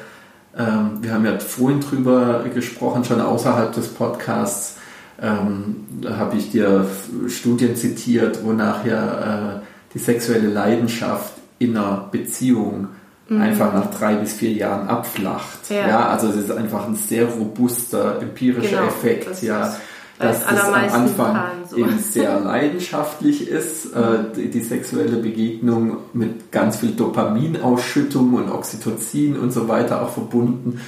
[0.57, 4.77] ähm, wir haben ja vorhin drüber gesprochen, schon außerhalb des Podcasts,
[5.21, 6.86] ähm, da habe ich dir
[7.27, 9.60] Studien zitiert, wonach ja äh,
[9.93, 12.88] die sexuelle Leidenschaft in einer Beziehung
[13.30, 13.42] mhm.
[13.42, 15.70] einfach nach drei bis vier Jahren abflacht.
[15.70, 19.30] Ja, ja also es ist einfach ein sehr robuster empirischer genau, Effekt.
[19.30, 19.76] Das ja,
[20.20, 21.78] dass das am Anfang so.
[21.78, 24.00] eben sehr leidenschaftlich ist, äh,
[24.36, 30.82] die, die, sexuelle Begegnung mit ganz viel Dopaminausschüttung und Oxytocin und so weiter auch verbunden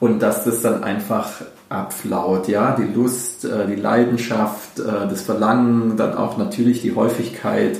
[0.00, 1.30] und dass das dann einfach
[1.70, 7.78] abflaut, ja, die Lust, äh, die Leidenschaft, äh, das Verlangen, dann auch natürlich die Häufigkeit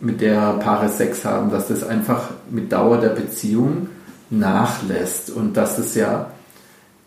[0.00, 3.88] mit der Paare Sex haben, dass das einfach mit Dauer der Beziehung
[4.30, 6.30] nachlässt und dass es ja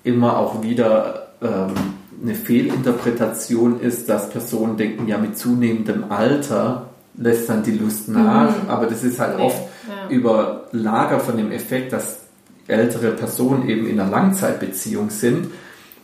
[0.04, 1.74] immer auch wieder ähm,
[2.22, 8.64] eine Fehlinterpretation ist, dass Personen denken, ja mit zunehmendem Alter lässt dann die Lust nach,
[8.64, 8.70] mhm.
[8.70, 9.44] aber das ist halt nee.
[9.44, 10.10] oft ja.
[10.10, 12.20] überlagert von dem Effekt, dass
[12.68, 15.48] ältere Personen eben in einer Langzeitbeziehung sind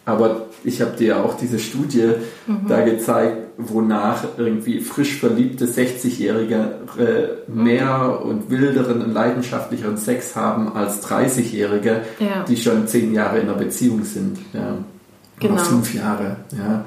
[0.05, 2.11] aber ich habe dir ja auch diese Studie
[2.45, 2.67] mhm.
[2.67, 6.79] da gezeigt, wonach irgendwie frisch verliebte 60-Jährige
[7.47, 7.63] mhm.
[7.63, 12.43] mehr und wilderen und leidenschaftlicheren Sex haben als 30-Jährige, ja.
[12.47, 14.37] die schon zehn Jahre in einer Beziehung sind.
[14.53, 14.77] Ja.
[15.39, 15.53] Genau.
[15.53, 16.37] Oder fünf Jahre.
[16.57, 16.85] Ja.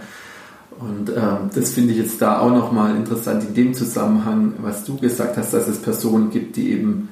[0.79, 4.97] Und ähm, das finde ich jetzt da auch nochmal interessant in dem Zusammenhang, was du
[4.97, 7.09] gesagt hast, dass es Personen gibt, die eben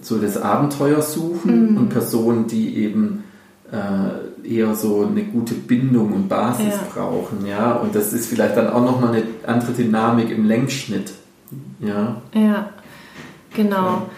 [0.00, 1.76] so das Abenteuer suchen mhm.
[1.76, 3.24] und Personen, die eben
[3.72, 6.86] äh, eher so eine gute Bindung und Basis ja.
[6.92, 7.72] brauchen, ja.
[7.72, 11.12] Und das ist vielleicht dann auch nochmal eine andere Dynamik im Längsschnitt,
[11.80, 12.20] ja.
[12.34, 12.70] Ja,
[13.54, 14.08] genau.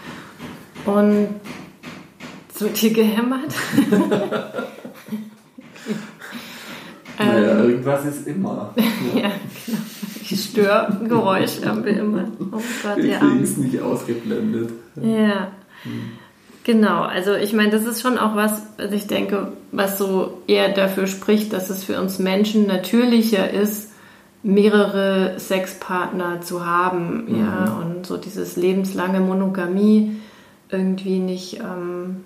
[0.85, 1.27] Und
[2.55, 3.53] so wird hier gehämmert.
[7.19, 8.73] naja, ähm, irgendwas ist immer.
[8.75, 8.83] Ja,
[9.21, 9.31] ja
[9.65, 9.77] genau.
[10.23, 12.25] Störgeräusch haben wir immer.
[12.39, 14.71] Oh Gott, wir kriegen es nicht ausgeblendet.
[14.95, 15.51] Ja.
[15.83, 16.16] Hm.
[16.67, 20.67] Genau, also ich meine, das ist schon auch was, was ich denke, was so eher
[20.67, 23.93] dafür spricht, dass es für uns Menschen natürlicher ist,
[24.43, 27.39] mehrere Sexpartner zu haben, mhm.
[27.39, 30.17] ja, und so dieses lebenslange Monogamie
[30.69, 32.25] irgendwie nicht ähm,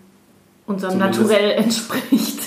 [0.66, 2.40] unserem Zumindest Naturell entspricht.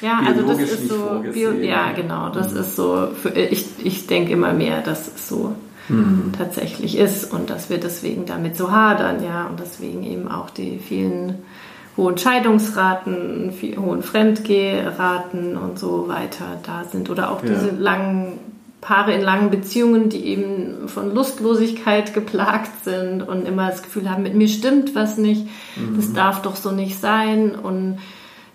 [0.00, 2.60] ja, also das ist so, bio, ja, genau, das mhm.
[2.60, 5.56] ist so, für, ich, ich denke immer mehr, das ist so
[5.88, 6.32] mhm.
[6.36, 10.78] tatsächlich ist und dass wir deswegen damit so hadern, ja, und deswegen eben auch die
[10.78, 11.42] vielen
[11.96, 17.50] hohen Scheidungsraten, viel, hohen Fremdgehraten und so weiter da sind oder auch ja.
[17.50, 18.38] diese langen
[18.80, 24.24] Paare in langen Beziehungen, die eben von Lustlosigkeit geplagt sind und immer das Gefühl haben,
[24.24, 25.96] mit mir stimmt was nicht, mhm.
[25.96, 27.98] das darf doch so nicht sein und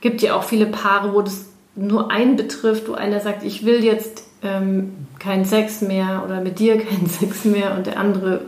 [0.02, 3.84] gibt ja auch viele Paare, wo das nur einen betrifft, wo einer sagt, ich will
[3.84, 8.42] jetzt ähm, keinen Sex mehr oder mit dir keinen Sex mehr und der andere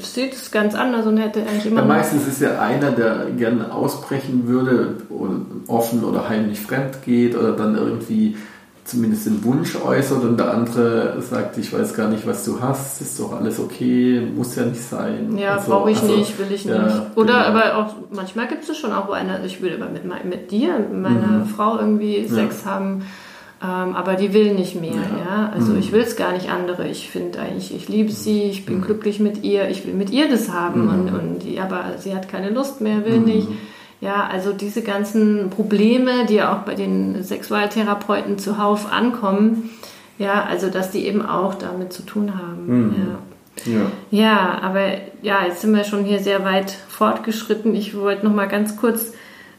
[0.00, 1.82] sieht es ganz anders und hätte eigentlich immer.
[1.82, 5.34] Ja, meistens ist ja einer, der gerne ausbrechen würde, oder
[5.66, 8.36] offen oder heimlich fremd geht oder dann irgendwie
[8.84, 13.00] zumindest den Wunsch äußert und der andere sagt, ich weiß gar nicht, was du hast,
[13.00, 15.36] ist doch alles okay, muss ja nicht sein.
[15.36, 16.96] Ja, also, brauche ich also, nicht, will ich ja, nicht.
[17.14, 17.58] Oder genau.
[17.58, 20.78] aber auch, manchmal gibt es schon auch, wo einer, ich würde aber mit, mit dir,
[20.78, 21.46] mit meiner mhm.
[21.46, 22.70] Frau irgendwie Sex ja.
[22.72, 23.02] haben
[23.62, 24.92] ähm, aber die will nicht mehr.
[24.92, 25.24] Ja.
[25.24, 25.52] ja?
[25.52, 25.80] Also mhm.
[25.80, 26.88] ich will es gar nicht andere.
[26.88, 28.82] Ich finde eigentlich, ich liebe sie, ich bin mhm.
[28.82, 30.84] glücklich mit ihr, ich will mit ihr das haben.
[30.84, 30.88] Mhm.
[30.88, 33.24] Und, und die, aber sie hat keine Lust mehr, will mhm.
[33.26, 33.48] nicht.
[34.00, 39.68] Ja, also diese ganzen Probleme, die ja auch bei den Sexualtherapeuten zuhauf ankommen,
[40.18, 42.66] ja, also dass die eben auch damit zu tun haben.
[42.66, 42.94] Mhm.
[42.96, 43.18] Ja.
[43.66, 43.92] Ja.
[44.10, 44.86] ja, aber
[45.20, 47.74] ja, jetzt sind wir schon hier sehr weit fortgeschritten.
[47.74, 49.12] Ich wollte noch mal ganz kurz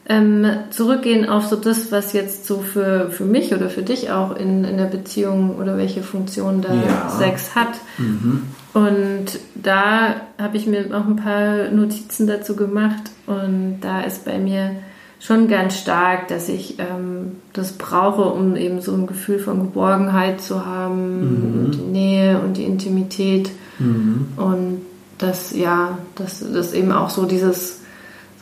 [0.08, 4.36] ähm, zurückgehen auf so das, was jetzt so für, für mich oder für dich auch
[4.36, 7.10] in, in der Beziehung oder welche Funktion da ja.
[7.10, 7.74] Sex hat.
[7.98, 8.44] Mhm.
[8.74, 14.40] Und da habe ich mir auch ein paar Notizen dazu gemacht und da ist bei
[14.40, 14.78] mir
[15.20, 20.42] schon ganz stark, dass ich ähm, das brauche, um eben so ein Gefühl von Geborgenheit
[20.42, 21.72] zu haben, mhm.
[21.72, 24.30] die Nähe und die Intimität mhm.
[24.36, 24.82] und
[25.20, 27.82] das ja, dass das eben auch so dieses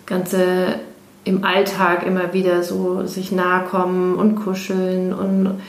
[0.06, 0.76] ganze
[1.24, 5.62] im Alltag immer wieder so sich nahe kommen und kuscheln und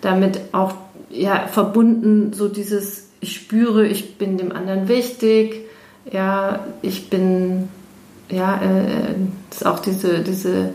[0.00, 0.74] damit auch
[1.10, 5.62] ja verbunden so dieses ich spüre, ich bin dem anderen wichtig,
[6.12, 7.68] ja, ich bin,
[8.28, 9.14] ja, äh,
[9.50, 10.74] ist auch diese, diese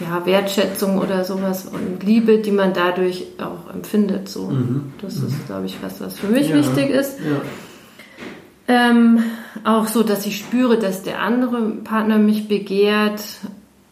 [0.00, 4.28] ja, Wertschätzung oder sowas und Liebe, die man dadurch auch empfindet.
[4.28, 4.48] So.
[4.48, 4.94] Mhm.
[5.02, 5.28] Das mhm.
[5.28, 6.56] ist, glaube ich, was, was für mich ja.
[6.56, 7.18] wichtig ist.
[7.20, 8.90] Ja.
[8.90, 9.22] Ähm,
[9.64, 13.22] auch so, dass ich spüre, dass der andere Partner mich begehrt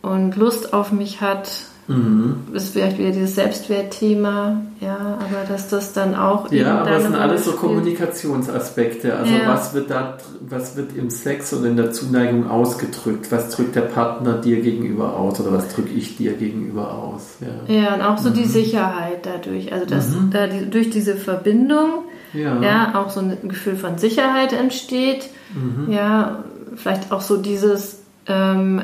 [0.03, 1.49] und Lust auf mich hat
[1.87, 2.45] Mhm.
[2.53, 6.51] Das ist vielleicht wieder dieses Selbstwertthema, ja, aber dass das dann auch.
[6.51, 9.15] Ja, aber es sind alles so Kommunikationsaspekte.
[9.15, 9.49] Also ja.
[9.49, 13.31] was wird da, was wird im Sex und in der Zuneigung ausgedrückt?
[13.31, 17.37] Was drückt der Partner dir gegenüber aus oder was drücke ich dir gegenüber aus?
[17.41, 18.35] Ja, ja und auch so mhm.
[18.35, 19.73] die Sicherheit dadurch.
[19.73, 20.31] Also dass mhm.
[20.33, 22.63] da die, durch diese Verbindung ja.
[22.63, 25.29] ja auch so ein Gefühl von Sicherheit entsteht.
[25.55, 25.93] Mhm.
[25.93, 26.45] Ja,
[26.77, 28.83] vielleicht auch so dieses ähm,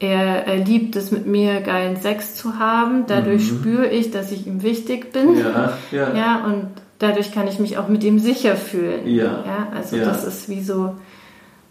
[0.00, 3.04] er, er, liebt es, mit mir geilen Sex zu haben.
[3.06, 3.58] Dadurch mhm.
[3.58, 5.38] spüre ich, dass ich ihm wichtig bin.
[5.38, 6.14] Ja, ja.
[6.14, 6.68] ja, und
[6.98, 9.06] dadurch kann ich mich auch mit ihm sicher fühlen.
[9.06, 9.24] Ja.
[9.24, 10.04] ja also ja.
[10.04, 10.94] das ist wie so,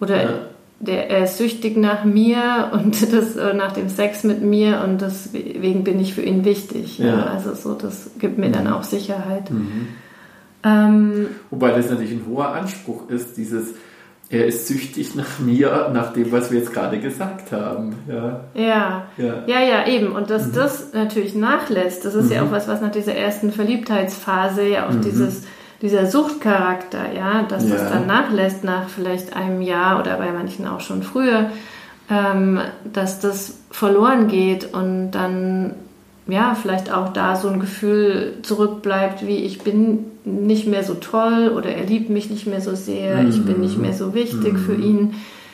[0.02, 0.30] oder ja.
[0.80, 5.02] der, er ist süchtig nach mir und das äh, nach dem Sex mit mir und
[5.02, 7.00] deswegen bin ich für ihn wichtig.
[7.00, 7.28] Ja.
[7.28, 8.74] Also so, das gibt mir dann mhm.
[8.74, 9.50] auch Sicherheit.
[9.52, 9.88] Mhm.
[10.68, 13.74] Ähm, Wobei das natürlich ein hoher Anspruch ist, dieses
[14.30, 17.96] er ist süchtig nach mir, nach dem, was wir jetzt gerade gesagt haben.
[18.10, 20.12] Ja, ja, ja, ja, ja eben.
[20.12, 20.54] Und dass mhm.
[20.54, 22.32] das natürlich nachlässt, das ist mhm.
[22.34, 25.02] ja auch was, was nach dieser ersten Verliebtheitsphase ja auch mhm.
[25.02, 25.44] dieses,
[25.82, 27.76] dieser Suchtcharakter, ja, dass ja.
[27.76, 31.52] das dann nachlässt nach vielleicht einem Jahr oder bei manchen auch schon früher,
[32.10, 32.60] ähm,
[32.92, 35.74] dass das verloren geht und dann
[36.28, 41.54] ja, vielleicht auch da so ein Gefühl zurückbleibt, wie ich bin nicht mehr so toll
[41.56, 43.30] oder er liebt mich nicht mehr so sehr, mhm.
[43.30, 44.58] ich bin nicht mehr so wichtig mhm.
[44.58, 45.14] für ihn.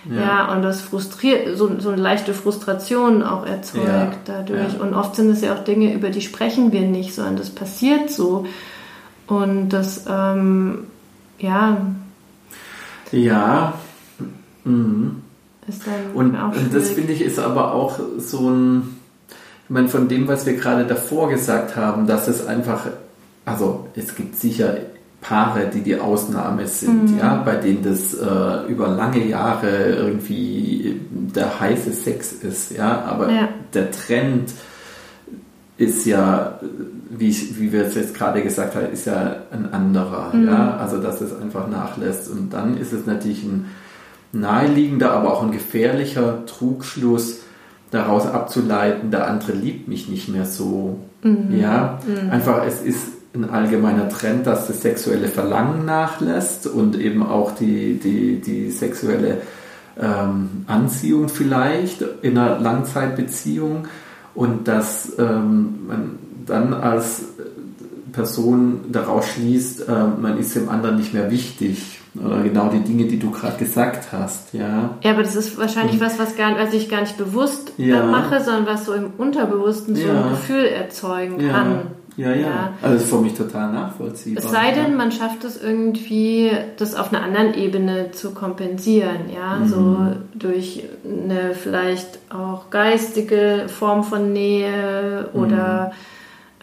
[0.10, 0.22] Ja.
[0.22, 0.54] ja.
[0.54, 4.12] und das frustriert, so, so eine leichte Frustration auch erzeugt ja.
[4.26, 4.74] dadurch.
[4.74, 4.82] Ja.
[4.82, 8.10] Und oft sind es ja auch Dinge, über die sprechen wir nicht, sondern das passiert
[8.10, 8.46] so.
[9.28, 10.86] Und das, ähm,
[11.40, 11.78] ja.
[13.12, 13.74] Ja.
[14.66, 15.22] Mhm.
[15.68, 19.03] Ist dann und, auch und das finde ich ist aber auch so ein
[19.66, 22.88] ich meine, von dem, was wir gerade davor gesagt haben, dass es einfach,
[23.46, 24.76] also es gibt sicher
[25.22, 27.18] Paare, die die Ausnahme sind, mhm.
[27.18, 33.32] ja, bei denen das äh, über lange Jahre irgendwie der heiße Sex ist, ja, aber
[33.32, 33.50] ja.
[33.74, 34.52] der Trend
[35.78, 36.60] ist ja,
[37.10, 40.48] wie, ich, wie wir es jetzt gerade gesagt haben, ist ja ein anderer, mhm.
[40.48, 43.68] ja, also dass es einfach nachlässt und dann ist es natürlich ein
[44.34, 47.43] naheliegender, aber auch ein gefährlicher Trugschluss,
[47.94, 51.00] daraus abzuleiten, der andere liebt mich nicht mehr so.
[51.22, 51.56] Mhm.
[51.58, 52.32] Ja, mhm.
[52.32, 58.00] einfach es ist ein allgemeiner Trend, dass das sexuelle Verlangen nachlässt und eben auch die,
[58.00, 59.42] die, die sexuelle
[60.00, 63.88] ähm, Anziehung vielleicht in einer Langzeitbeziehung
[64.36, 67.33] und dass ähm, man dann als
[68.14, 69.92] Person daraus schließt, äh,
[70.22, 74.12] man ist dem anderen nicht mehr wichtig oder genau die Dinge, die du gerade gesagt
[74.12, 74.92] hast, ja.
[75.02, 78.06] Ja, aber das ist wahrscheinlich was, was, gar, was ich gar nicht bewusst ja.
[78.06, 81.88] mache, sondern was so im Unterbewussten so ein Gefühl erzeugen kann.
[82.16, 82.74] Ja, ja, ja.
[82.84, 84.44] Also das ist für mich total nachvollziehbar.
[84.44, 89.56] Es sei denn, man schafft es irgendwie, das auf einer anderen Ebene zu kompensieren, ja,
[89.56, 89.68] mhm.
[89.68, 89.98] so
[90.36, 96.13] durch eine vielleicht auch geistige Form von Nähe oder mhm.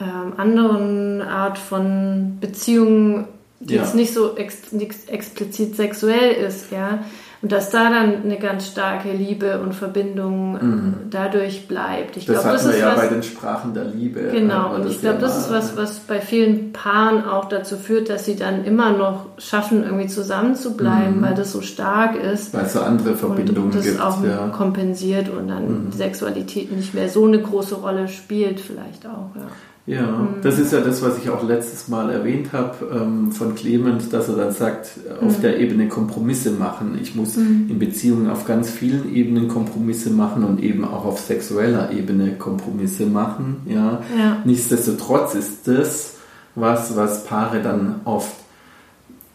[0.00, 3.26] Ähm, anderen Art von Beziehungen
[3.60, 3.82] die ja.
[3.82, 7.00] jetzt nicht so ex, nicht explizit sexuell ist, ja.
[7.42, 10.94] Und dass da dann eine ganz starke Liebe und Verbindung äh, mhm.
[11.08, 12.18] dadurch bleibt.
[12.18, 14.28] Ich das glaub, das ist ja was, bei den Sprachen der Liebe.
[14.30, 18.26] Genau, und ich glaube, das ist was, was bei vielen Paaren auch dazu führt, dass
[18.26, 21.22] sie dann immer noch schaffen, irgendwie zusammen zu bleiben, mhm.
[21.22, 22.52] weil das so stark ist.
[22.52, 24.00] Weil es so andere Verbindungen und das gibt.
[24.02, 24.48] auch ja.
[24.48, 25.92] kompensiert und dann mhm.
[25.92, 29.46] Sexualität nicht mehr so eine große Rolle spielt, vielleicht auch, ja.
[29.90, 30.36] Ja, mhm.
[30.42, 34.28] das ist ja das, was ich auch letztes Mal erwähnt habe ähm, von Clement, dass
[34.28, 35.42] er dann sagt, auf mhm.
[35.42, 36.96] der Ebene Kompromisse machen.
[37.02, 37.66] Ich muss mhm.
[37.68, 43.06] in Beziehungen auf ganz vielen Ebenen Kompromisse machen und eben auch auf sexueller Ebene Kompromisse
[43.06, 43.62] machen.
[43.66, 44.02] Ja.
[44.16, 44.36] ja.
[44.44, 46.14] Nichtsdestotrotz ist das
[46.54, 48.34] was, was Paare dann oft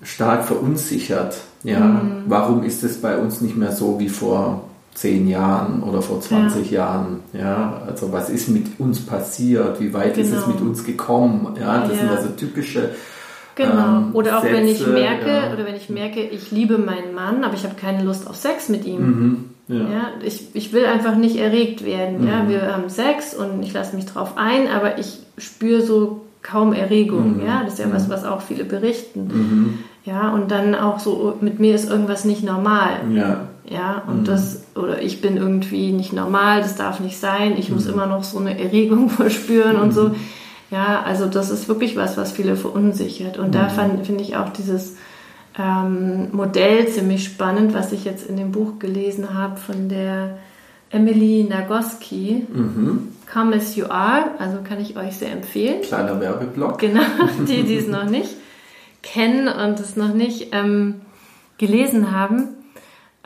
[0.03, 1.35] stark verunsichert.
[1.63, 2.23] Ja, mhm.
[2.27, 4.64] warum ist es bei uns nicht mehr so wie vor
[4.95, 6.77] zehn Jahren oder vor 20 ja.
[6.77, 7.19] Jahren.
[7.33, 9.79] Ja, also was ist mit uns passiert?
[9.79, 10.27] Wie weit genau.
[10.27, 10.55] ist es genau.
[10.55, 11.55] mit uns gekommen?
[11.59, 11.97] Ja, das ja.
[11.97, 12.89] sind also typische
[13.55, 13.71] Genau.
[13.71, 15.53] Ähm, oder auch Sätze, wenn ich merke, ja.
[15.53, 18.67] oder wenn ich merke, ich liebe meinen Mann, aber ich habe keine Lust auf Sex
[18.69, 18.99] mit ihm.
[18.99, 19.75] Mhm, ja.
[19.77, 20.11] ja.
[20.23, 22.21] ich, ich will einfach nicht erregt werden.
[22.21, 22.27] Mhm.
[22.27, 26.73] Ja, wir haben Sex und ich lasse mich drauf ein, aber ich spüre so kaum
[26.73, 27.37] Erregung.
[27.37, 27.45] Mhm.
[27.45, 28.11] Ja, das ist ja was, mhm.
[28.11, 29.27] was auch viele berichten.
[29.27, 29.79] Mhm.
[30.03, 32.99] Ja, und dann auch so, mit mir ist irgendwas nicht normal.
[33.11, 33.47] Ja.
[33.67, 34.25] Ja, und mhm.
[34.25, 37.93] das, oder ich bin irgendwie nicht normal, das darf nicht sein, ich muss mhm.
[37.93, 40.09] immer noch so eine Erregung verspüren und so.
[40.09, 40.15] Mhm.
[40.71, 43.38] Ja, also das ist wirklich was, was viele verunsichert.
[43.38, 43.51] Und mhm.
[43.51, 44.95] da finde ich auch dieses
[45.57, 50.38] ähm, Modell ziemlich spannend, was ich jetzt in dem Buch gelesen habe von der
[50.89, 52.47] Emily Nagoski.
[52.51, 53.09] Mhm.
[53.32, 55.82] Come as you are, also kann ich euch sehr empfehlen.
[55.82, 56.80] Kleiner Werbeblock.
[56.80, 57.01] Genau,
[57.47, 58.36] die, die es noch nicht
[59.01, 60.95] kennen und es noch nicht ähm,
[61.57, 62.49] gelesen haben.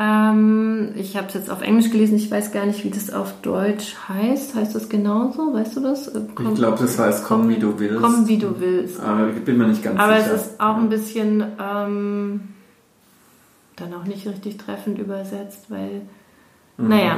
[0.02, 3.34] Ähm, ich habe es jetzt auf Englisch gelesen, ich weiß gar nicht, wie das auf
[3.42, 4.56] Deutsch heißt.
[4.56, 5.54] Heißt das genauso?
[5.54, 6.08] Weißt du das?
[6.08, 8.02] Äh, komm, ich glaube, das heißt komm, komm, wie du willst.
[8.02, 9.02] Komm wie du willst.
[9.02, 10.26] Aber ich bin mir nicht ganz Aber sicher.
[10.26, 12.42] Aber es ist auch ein bisschen ähm,
[13.76, 16.02] dann auch nicht richtig treffend übersetzt, weil,
[16.78, 16.88] mhm.
[16.88, 17.18] naja.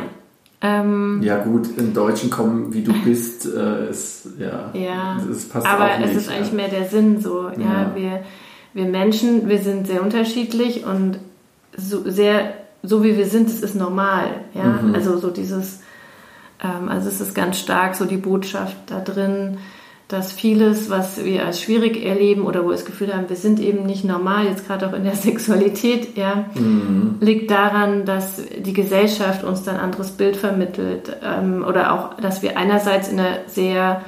[0.63, 5.65] Ähm, ja gut, im Deutschen kommen wie du bist, äh, ist ja, ja es passt
[5.65, 6.35] aber auch nicht, es ist ja.
[6.35, 7.49] eigentlich mehr der Sinn so.
[7.49, 8.23] Ja, ja, wir
[8.73, 11.19] wir Menschen, wir sind sehr unterschiedlich und
[11.75, 14.27] so sehr so wie wir sind, es ist normal.
[14.53, 14.63] Ja?
[14.63, 14.95] Mhm.
[14.95, 15.81] Also so dieses,
[16.63, 19.57] ähm, also es ist ganz stark so die Botschaft da drin,
[20.11, 23.59] dass vieles, was wir als schwierig erleben oder wo wir das Gefühl haben, wir sind
[23.61, 27.15] eben nicht normal, jetzt gerade auch in der Sexualität, ja, mhm.
[27.21, 32.41] liegt daran, dass die Gesellschaft uns dann ein anderes Bild vermittelt ähm, oder auch, dass
[32.41, 34.01] wir einerseits in einer sehr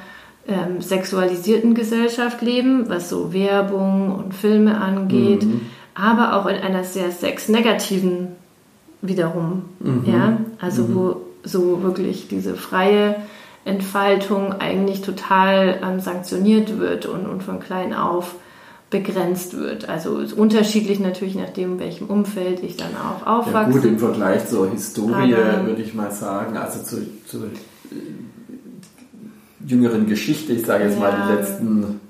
[0.46, 5.62] ähm, sexualisierten Gesellschaft leben, was so Werbung und Filme angeht, mhm.
[5.96, 8.43] aber auch in einer sehr sexnegativen
[9.04, 9.64] wiederum.
[9.80, 10.04] Mhm.
[10.08, 10.38] Ja?
[10.60, 10.96] Also mhm.
[10.96, 13.18] wo so wirklich diese freie
[13.66, 18.36] Entfaltung eigentlich total ähm, sanktioniert wird und, und von klein auf
[18.90, 19.90] begrenzt wird.
[19.90, 23.72] Also ist unterschiedlich natürlich nach dem, welchem Umfeld ich dann auch aufwachse.
[23.72, 27.96] Ja, gut, im Vergleich zur Historie Aber, würde ich mal sagen, also zur, zur äh,
[29.66, 31.00] jüngeren Geschichte, ich sage jetzt ja.
[31.00, 32.02] mal die letzten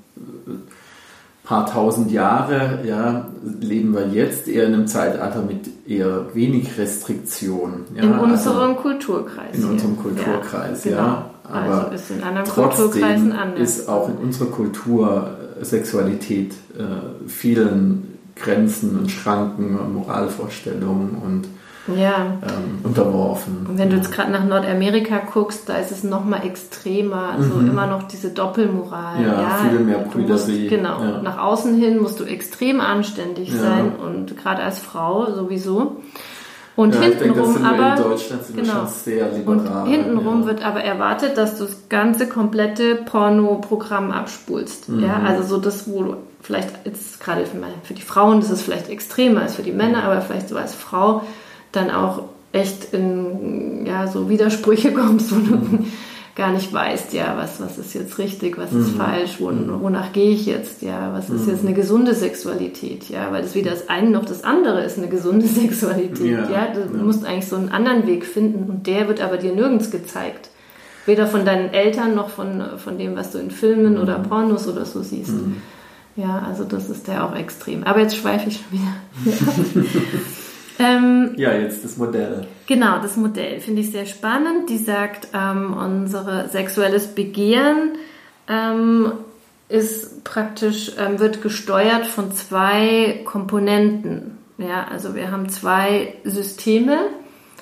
[1.43, 3.27] paar tausend Jahre, ja,
[3.59, 7.85] leben wir jetzt eher in einem Zeitalter mit eher wenig Restriktionen.
[7.95, 9.55] Ja, in unserem also Kulturkreis.
[9.55, 9.71] In hier.
[9.71, 10.91] unserem Kulturkreis, ja.
[10.91, 11.03] Genau.
[11.03, 11.29] ja.
[11.43, 13.59] Aber also ist in anderen trotzdem anders.
[13.59, 21.47] ist auch in unserer Kultur Sexualität äh, vielen Grenzen und Schranken und Moralvorstellungen und
[21.87, 22.37] ja.
[22.41, 23.65] ähm, unterworfen.
[23.69, 27.31] Und wenn du jetzt gerade nach Nordamerika guckst, da ist es noch mal extremer.
[27.37, 27.69] Also mhm.
[27.69, 29.21] immer noch diese Doppelmoral.
[29.21, 29.69] Ja, ja.
[29.69, 30.67] viel mehr Brüderie.
[30.67, 31.01] Genau.
[31.01, 31.21] Ja.
[31.21, 33.59] Nach außen hin musst du extrem anständig ja.
[33.59, 35.97] sein und gerade als Frau sowieso.
[36.75, 37.95] Und ja, hintenrum aber
[38.55, 38.81] genau.
[39.45, 40.47] Und hintenrum ja.
[40.47, 44.89] wird aber erwartet, dass du das ganze komplette Porno-Programm abspulst.
[44.89, 45.03] Mhm.
[45.03, 48.63] Ja, also so das, wo du vielleicht jetzt gerade für, für die Frauen, das ist
[48.63, 51.21] vielleicht extremer als für die Männer, aber vielleicht so als Frau
[51.73, 55.85] dann auch echt in ja, so Widersprüche kommst, wo du mhm.
[56.35, 58.97] gar nicht weißt, ja, was, was ist jetzt richtig, was ist mhm.
[58.97, 59.81] falsch, wo, mhm.
[59.81, 61.51] wonach gehe ich jetzt, ja, was ist mhm.
[61.51, 65.09] jetzt eine gesunde Sexualität, ja, weil das weder das eine noch das andere ist eine
[65.09, 66.67] gesunde Sexualität, ja, ja?
[66.73, 67.03] du ja.
[67.03, 70.49] musst eigentlich so einen anderen Weg finden und der wird aber dir nirgends gezeigt.
[71.05, 74.23] Weder von deinen Eltern noch von, von dem, was du in Filmen oder mhm.
[74.23, 75.31] Pornos oder so siehst.
[75.31, 75.57] Mhm.
[76.15, 77.83] Ja, also das ist der auch extrem.
[77.83, 79.75] Aber jetzt schweife ich schon wieder.
[80.79, 82.47] Ähm, ja, jetzt das Modell.
[82.67, 84.69] Genau, das Modell finde ich sehr spannend.
[84.69, 87.91] Die sagt, ähm, unser sexuelles Begehren
[88.47, 89.11] ähm,
[89.69, 94.37] ist praktisch, ähm, wird gesteuert von zwei Komponenten.
[94.57, 96.97] Ja, also wir haben zwei Systeme,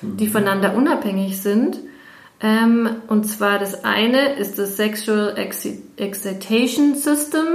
[0.02, 0.30] die mhm.
[0.30, 1.78] voneinander unabhängig sind.
[2.40, 5.36] Ähm, und zwar das eine ist das Sexual
[5.96, 7.46] Excitation System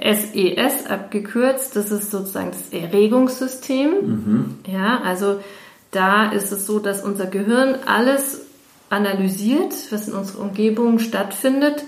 [0.00, 0.56] SES e
[0.88, 3.90] abgekürzt, das ist sozusagen das Erregungssystem.
[3.90, 4.54] Mhm.
[4.66, 5.40] Ja, also
[5.90, 8.42] da ist es so, dass unser Gehirn alles
[8.90, 11.84] analysiert, was in unserer Umgebung stattfindet,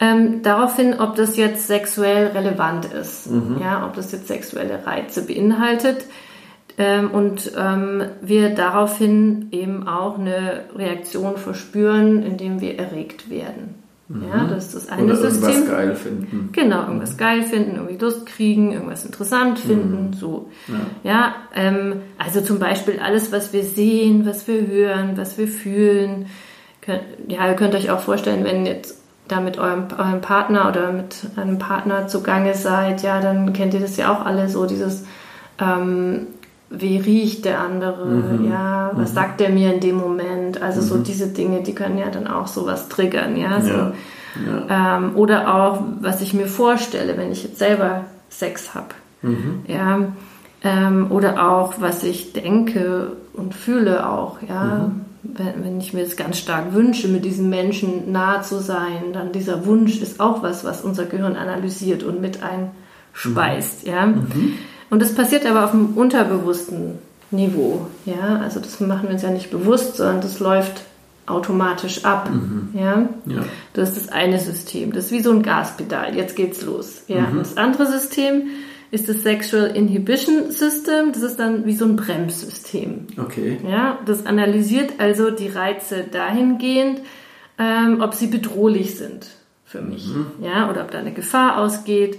[0.00, 3.58] ähm, daraufhin, ob das jetzt sexuell relevant ist, mhm.
[3.60, 6.04] ja, ob das jetzt sexuelle Reize beinhaltet.
[6.76, 13.77] Ähm, und ähm, wir daraufhin eben auch eine Reaktion verspüren, indem wir erregt werden.
[14.10, 14.48] Ja, mhm.
[14.48, 15.50] das ist das eine Oder System.
[15.50, 16.48] Irgendwas geil finden.
[16.52, 17.18] Genau, irgendwas mhm.
[17.18, 20.12] geil finden, irgendwie Lust kriegen, irgendwas interessant finden, mhm.
[20.14, 20.50] so.
[20.66, 25.46] Ja, ja ähm, also zum Beispiel alles, was wir sehen, was wir hören, was wir
[25.46, 26.26] fühlen.
[26.80, 28.98] Könnt, ja, ihr könnt euch auch vorstellen, wenn jetzt
[29.28, 33.80] da mit eurem, eurem Partner oder mit einem Partner zugange seid, ja, dann kennt ihr
[33.80, 35.04] das ja auch alle so, dieses
[35.60, 36.28] ähm,
[36.70, 38.50] wie riecht der andere, mhm.
[38.50, 39.14] ja, was mhm.
[39.14, 40.86] sagt der mir in dem Moment, also mhm.
[40.86, 43.68] so diese Dinge, die können ja dann auch sowas triggern, ja, so.
[43.70, 43.92] Ja.
[44.46, 44.98] Ja.
[44.98, 49.62] Ähm, oder auch, was ich mir vorstelle, wenn ich jetzt selber Sex habe, mhm.
[49.66, 50.00] ja,
[50.62, 55.00] ähm, oder auch, was ich denke und fühle auch, ja, mhm.
[55.22, 59.32] wenn, wenn ich mir das ganz stark wünsche, mit diesem Menschen nahe zu sein, dann
[59.32, 63.92] dieser Wunsch ist auch was, was unser Gehirn analysiert und mit einspeist, mhm.
[63.92, 64.06] ja.
[64.90, 66.98] Und das passiert aber auf einem unterbewussten
[67.30, 67.86] Niveau.
[68.06, 70.82] Ja, also das machen wir uns ja nicht bewusst, sondern das läuft
[71.26, 72.30] automatisch ab.
[72.30, 72.70] Mhm.
[72.72, 73.08] Ja?
[73.26, 73.44] ja?
[73.74, 74.92] Das ist das eine System.
[74.92, 76.16] Das ist wie so ein Gaspedal.
[76.16, 77.02] Jetzt geht's los.
[77.06, 77.20] Ja?
[77.20, 77.38] Mhm.
[77.38, 78.48] Das andere System
[78.90, 81.12] ist das Sexual Inhibition System.
[81.12, 83.08] Das ist dann wie so ein Bremssystem.
[83.18, 83.58] Okay.
[83.68, 83.98] Ja?
[84.06, 87.00] Das analysiert also die Reize dahingehend,
[87.58, 89.26] ähm, ob sie bedrohlich sind
[89.66, 90.06] für mich.
[90.06, 90.26] Mhm.
[90.42, 90.70] Ja?
[90.70, 92.18] Oder ob da eine Gefahr ausgeht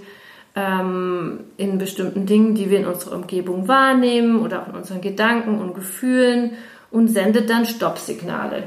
[0.56, 5.58] ähm, in bestimmten Dingen, die wir in unserer Umgebung wahrnehmen oder auch in unseren Gedanken
[5.60, 6.52] und Gefühlen
[6.90, 8.64] und sendet dann Stoppsignale.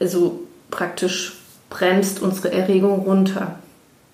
[0.00, 1.38] Also praktisch
[1.70, 3.56] bremst unsere Erregung runter.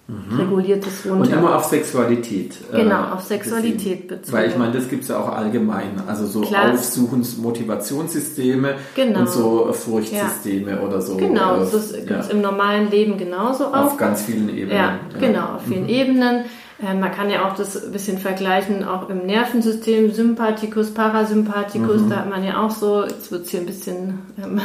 [0.07, 0.41] Mhm.
[0.41, 1.21] Reguliert es runter.
[1.21, 2.57] Und immer auf Sexualität.
[2.73, 4.33] Äh, genau, auf Sexualität bezogen.
[4.33, 6.01] Weil ich meine, das gibt es ja auch allgemein.
[6.07, 9.21] Also so Aufsuchens-Motivationssysteme genau.
[9.21, 10.81] und so Furchtsysteme ja.
[10.81, 11.19] oder so.
[11.19, 12.33] Genau, äh, das gibt es ja.
[12.33, 13.85] im normalen Leben genauso auch.
[13.85, 14.71] Auf ganz vielen Ebenen.
[14.71, 15.19] Ja, ja.
[15.21, 15.91] genau, auf vielen mhm.
[15.91, 16.45] Ebenen.
[16.81, 22.11] Äh, man kann ja auch das ein bisschen vergleichen, auch im Nervensystem, Sympathikus, Parasympathikus, mhm.
[22.11, 24.61] da hat man ja auch so, jetzt wird es hier ein bisschen ähm,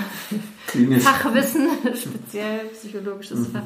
[1.00, 3.46] Fachwissen, speziell psychologisches mhm.
[3.54, 3.62] Fach.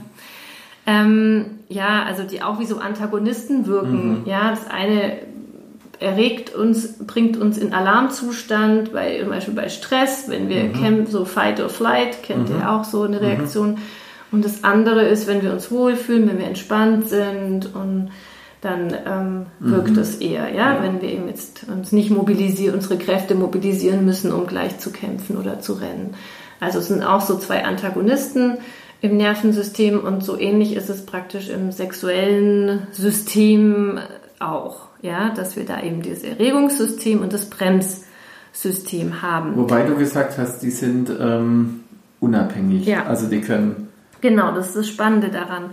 [0.85, 4.21] Ähm, ja, also die auch wie so Antagonisten wirken.
[4.21, 4.25] Mhm.
[4.25, 5.17] Ja, das eine
[5.99, 10.73] erregt uns, bringt uns in Alarmzustand, bei, zum Beispiel bei Stress, wenn wir mhm.
[10.73, 12.67] kämpfen, so Fight or Flight, kennt ihr mhm.
[12.67, 13.25] auch so eine mhm.
[13.25, 13.77] Reaktion.
[14.31, 18.11] Und das andere ist, wenn wir uns wohlfühlen, wenn wir entspannt sind und
[18.67, 19.99] dann ähm, wirkt mhm.
[19.99, 20.73] es eher, ja?
[20.73, 20.83] ja?
[20.83, 25.37] wenn wir eben jetzt uns nicht mobilisieren, unsere Kräfte mobilisieren müssen, um gleich zu kämpfen
[25.37, 26.15] oder zu rennen.
[26.59, 28.57] Also es sind auch so zwei Antagonisten
[29.01, 33.99] im Nervensystem und so ähnlich ist es praktisch im sexuellen System
[34.39, 39.55] auch, ja, dass wir da eben dieses Erregungssystem und das Bremssystem haben.
[39.55, 41.81] Wobei du gesagt hast, die sind ähm,
[42.19, 43.05] unabhängig, ja.
[43.05, 43.87] also die können.
[44.21, 45.71] Genau, das ist das Spannende daran.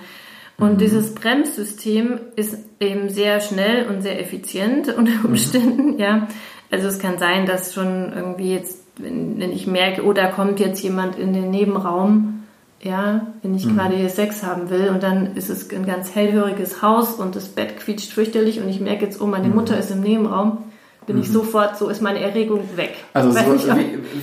[0.58, 0.78] Und mhm.
[0.78, 5.24] dieses Bremssystem ist eben sehr schnell und sehr effizient unter mhm.
[5.26, 5.98] Umständen, mhm.
[5.98, 6.28] ja.
[6.70, 10.60] Also es kann sein, dass schon irgendwie jetzt, wenn, wenn ich merke, oh, da kommt
[10.60, 12.44] jetzt jemand in den Nebenraum,
[12.82, 13.76] ja, wenn ich mhm.
[13.76, 17.48] gerade hier Sex haben will und dann ist es ein ganz hellhöriges Haus und das
[17.48, 19.54] Bett quietscht fürchterlich und ich merke jetzt, oh, meine mhm.
[19.54, 20.58] Mutter ist im Nebenraum,
[21.06, 21.22] bin mhm.
[21.22, 22.96] ich sofort, so ist meine Erregung weg.
[23.12, 23.66] Also so, nicht,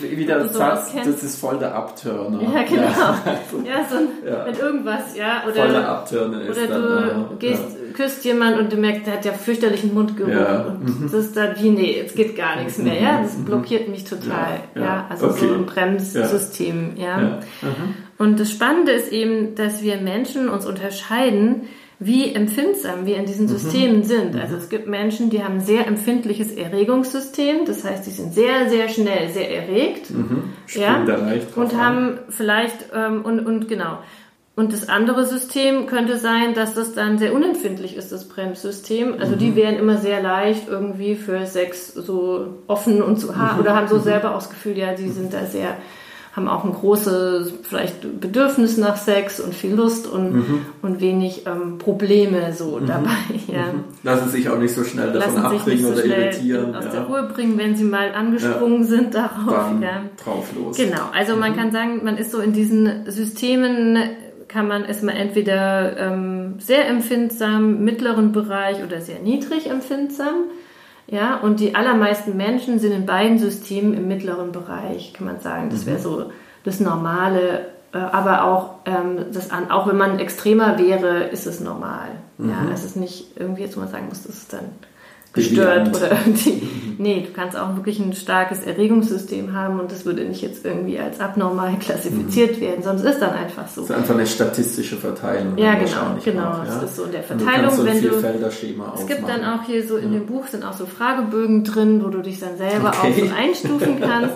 [0.01, 2.41] wie, wie der Satz, das ist voll der Abturner.
[2.41, 2.81] Ja, genau.
[2.83, 3.15] Ja,
[3.65, 4.45] ja so ein, ja.
[4.45, 5.43] mit irgendwas, ja.
[5.45, 7.29] Oder, voll der Abturner ist Oder dann, du ja.
[7.39, 10.61] gehst, küsst jemand und du merkst, der hat ja fürchterlichen Mundgeruch ja.
[10.65, 11.09] und mhm.
[11.11, 13.21] das ist dann wie, nee, jetzt geht gar nichts mehr, ja.
[13.21, 13.45] Das mhm.
[13.45, 15.05] blockiert mich total, ja.
[15.09, 15.47] Also okay.
[15.47, 17.39] so ein Bremssystem, ja.
[17.61, 17.95] Mhm.
[18.17, 21.67] Und das Spannende ist eben, dass wir Menschen uns unterscheiden,
[22.03, 23.49] wie empfindsam wir in diesen mhm.
[23.49, 24.03] Systemen mhm.
[24.03, 24.35] sind.
[24.35, 28.69] Also es gibt Menschen, die haben ein sehr empfindliches Erregungssystem, das heißt, die sind sehr,
[28.69, 30.09] sehr schnell sehr erregt.
[30.09, 30.45] Mhm.
[30.69, 31.05] Ja,
[31.55, 33.99] und haben vielleicht, ähm, und, und genau.
[34.55, 39.15] Und das andere System könnte sein, dass das dann sehr unempfindlich ist, das Bremssystem.
[39.19, 39.39] Also mhm.
[39.39, 43.59] die wären immer sehr leicht irgendwie für Sex so offen und so, mhm.
[43.59, 44.03] oder haben so mhm.
[44.03, 45.77] selber auch das Gefühl, ja, die sind da sehr
[46.33, 50.65] haben auch ein großes vielleicht Bedürfnis nach Sex und viel Lust und, mhm.
[50.81, 52.87] und wenig ähm, Probleme so mhm.
[52.87, 53.09] dabei.
[53.47, 53.73] Ja.
[53.73, 53.83] Mhm.
[54.03, 56.75] Lassen sich auch nicht so schnell davon Lassen abbringen so oder irritieren.
[56.75, 56.91] Aus ja.
[56.91, 58.87] der Ruhe bringen, wenn sie mal angesprungen ja.
[58.87, 59.65] sind darauf.
[60.23, 60.77] Drauf los.
[60.77, 61.55] Genau, also man mhm.
[61.57, 63.97] kann sagen, man ist so in diesen Systemen
[64.47, 70.45] kann man ist man entweder ähm, sehr empfindsam, mittleren Bereich oder sehr niedrig empfindsam.
[71.11, 75.69] Ja, und die allermeisten Menschen sind in beiden Systemen im mittleren Bereich, kann man sagen.
[75.69, 76.03] Das wäre mhm.
[76.03, 76.31] so
[76.63, 77.65] das Normale.
[77.93, 82.07] Äh, aber auch, ähm, das an, auch wenn man extremer wäre, ist es normal.
[82.37, 82.49] Mhm.
[82.49, 84.65] Ja, es ist nicht irgendwie, jetzt wo man sagen muss, das ist dann
[85.33, 86.67] gestört oder irgendwie.
[86.97, 90.99] Nee, du kannst auch wirklich ein starkes Erregungssystem haben und das würde nicht jetzt irgendwie
[90.99, 92.61] als abnormal klassifiziert mhm.
[92.61, 93.81] werden, es ist dann einfach so.
[93.81, 95.57] Es ist einfach eine statistische Verteilung.
[95.57, 96.43] Ja, genau, genau.
[96.43, 96.77] Auch, ja?
[96.77, 98.09] Es ist so in der Verteilung, du wenn du.
[98.09, 100.19] Es gibt dann auch hier so in ja.
[100.19, 103.11] dem Buch sind auch so Fragebögen drin, wo du dich dann selber okay.
[103.11, 104.35] auch so einstufen kannst.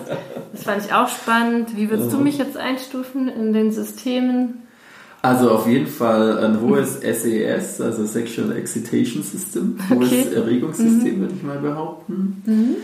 [0.52, 1.76] Das fand ich auch spannend.
[1.76, 4.65] Wie würdest du mich jetzt einstufen in den Systemen?
[5.26, 10.34] Also auf jeden Fall ein hohes SES, also Sexual Excitation System, hohes okay.
[10.36, 11.20] Erregungssystem, mhm.
[11.20, 12.42] würde ich mal behaupten.
[12.46, 12.76] Mhm.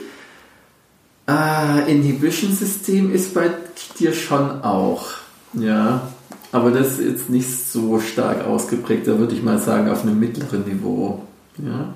[1.29, 3.49] Äh, Inhibition System ist bei
[3.97, 5.07] dir schon auch,
[5.53, 6.09] ja,
[6.51, 10.19] aber das ist jetzt nicht so stark ausgeprägt, da würde ich mal sagen auf einem
[10.19, 11.23] mittleren Niveau,
[11.59, 11.95] ja.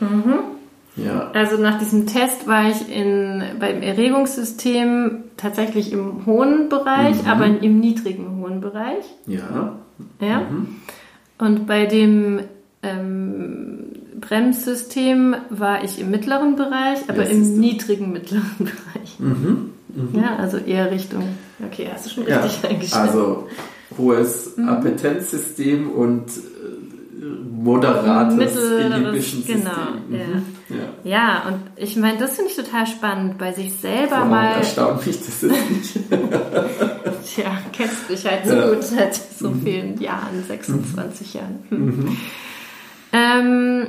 [0.00, 0.57] Mhm.
[1.04, 1.30] Ja.
[1.32, 7.28] Also nach diesem Test war ich in, beim Erregungssystem tatsächlich im hohen Bereich, mhm.
[7.28, 9.04] aber im niedrigen hohen Bereich.
[9.26, 9.76] Ja.
[10.20, 10.40] Ja.
[10.40, 10.76] Mhm.
[11.38, 12.40] Und bei dem
[12.82, 13.84] ähm,
[14.20, 19.18] Bremssystem war ich im mittleren Bereich, aber ja, im niedrigen mittleren Bereich.
[19.18, 19.70] Mhm.
[19.88, 20.20] Mhm.
[20.20, 21.22] Ja, also eher Richtung.
[21.64, 22.96] Okay, hast du schon richtig ja, eingeschätzt.
[22.96, 23.48] Also
[23.96, 24.68] hohes mhm.
[24.68, 26.26] Appetenzsystem und
[27.18, 29.62] moderates Inhibition System.
[29.62, 29.70] Genau,
[30.08, 30.42] mhm.
[30.68, 31.10] ja.
[31.10, 31.48] ja.
[31.48, 34.54] und ich meine, das finde ich total spannend, bei sich selber Warum mal.
[34.54, 35.94] erstaunt mich das nicht.
[36.10, 38.68] gut, ja, kennst mich halt so ja.
[38.68, 39.62] gut seit so mhm.
[39.62, 41.40] vielen Jahren, 26 mhm.
[41.40, 41.58] Jahren.
[41.68, 41.86] Hm.
[41.86, 42.16] Mhm.
[43.12, 43.86] Ähm,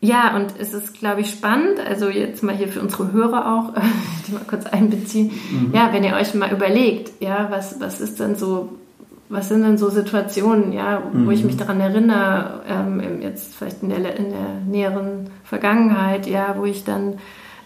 [0.00, 3.74] ja, und es ist, glaube ich, spannend, also jetzt mal hier für unsere Hörer auch,
[4.26, 5.32] die mal kurz einbeziehen.
[5.50, 5.72] Mhm.
[5.74, 8.78] Ja, wenn ihr euch mal überlegt, ja, was, was ist denn so,
[9.28, 11.30] was sind denn so Situationen, ja, wo mhm.
[11.30, 16.64] ich mich daran erinnere, ähm, jetzt vielleicht in der, in der näheren Vergangenheit, ja, wo
[16.64, 17.18] ich dann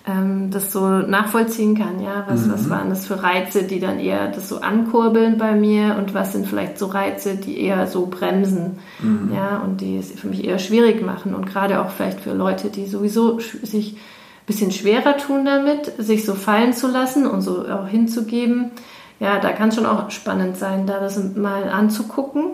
[0.07, 2.53] ähm, das so nachvollziehen kann, ja, was, mhm.
[2.53, 6.33] was waren das für Reize, die dann eher das so ankurbeln bei mir und was
[6.33, 9.31] sind vielleicht so Reize, die eher so bremsen, mhm.
[9.33, 12.71] ja, und die es für mich eher schwierig machen und gerade auch vielleicht für Leute,
[12.71, 17.69] die sowieso sich ein bisschen schwerer tun damit, sich so fallen zu lassen und so
[17.69, 18.73] auch hinzugeben,
[19.21, 22.53] ja, da kann es schon auch spannend sein, da das mal anzugucken,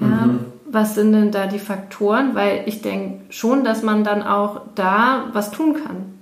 [0.00, 0.46] ja, mhm.
[0.66, 5.24] was sind denn da die Faktoren, weil ich denke schon, dass man dann auch da
[5.32, 6.14] was tun kann.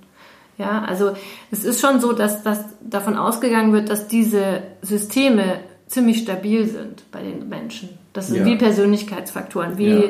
[0.57, 1.13] Ja, also
[1.49, 7.09] es ist schon so, dass, dass davon ausgegangen wird, dass diese Systeme ziemlich stabil sind
[7.11, 7.89] bei den Menschen.
[8.13, 8.45] Das sind ja.
[8.45, 10.09] wie Persönlichkeitsfaktoren, wie ja.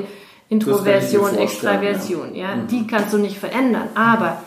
[0.49, 2.35] Introversion, Extraversion.
[2.35, 2.55] Ja, ja.
[2.55, 2.67] Mhm.
[2.67, 3.87] die kannst du nicht verändern.
[3.95, 4.43] Aber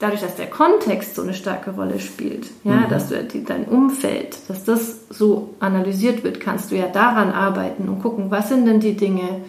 [0.00, 2.88] dadurch, dass der Kontext so eine starke Rolle spielt, ja, mhm.
[2.88, 7.88] dass du die, dein Umfeld, dass das so analysiert wird, kannst du ja daran arbeiten
[7.88, 9.42] und gucken, was sind denn die Dinge,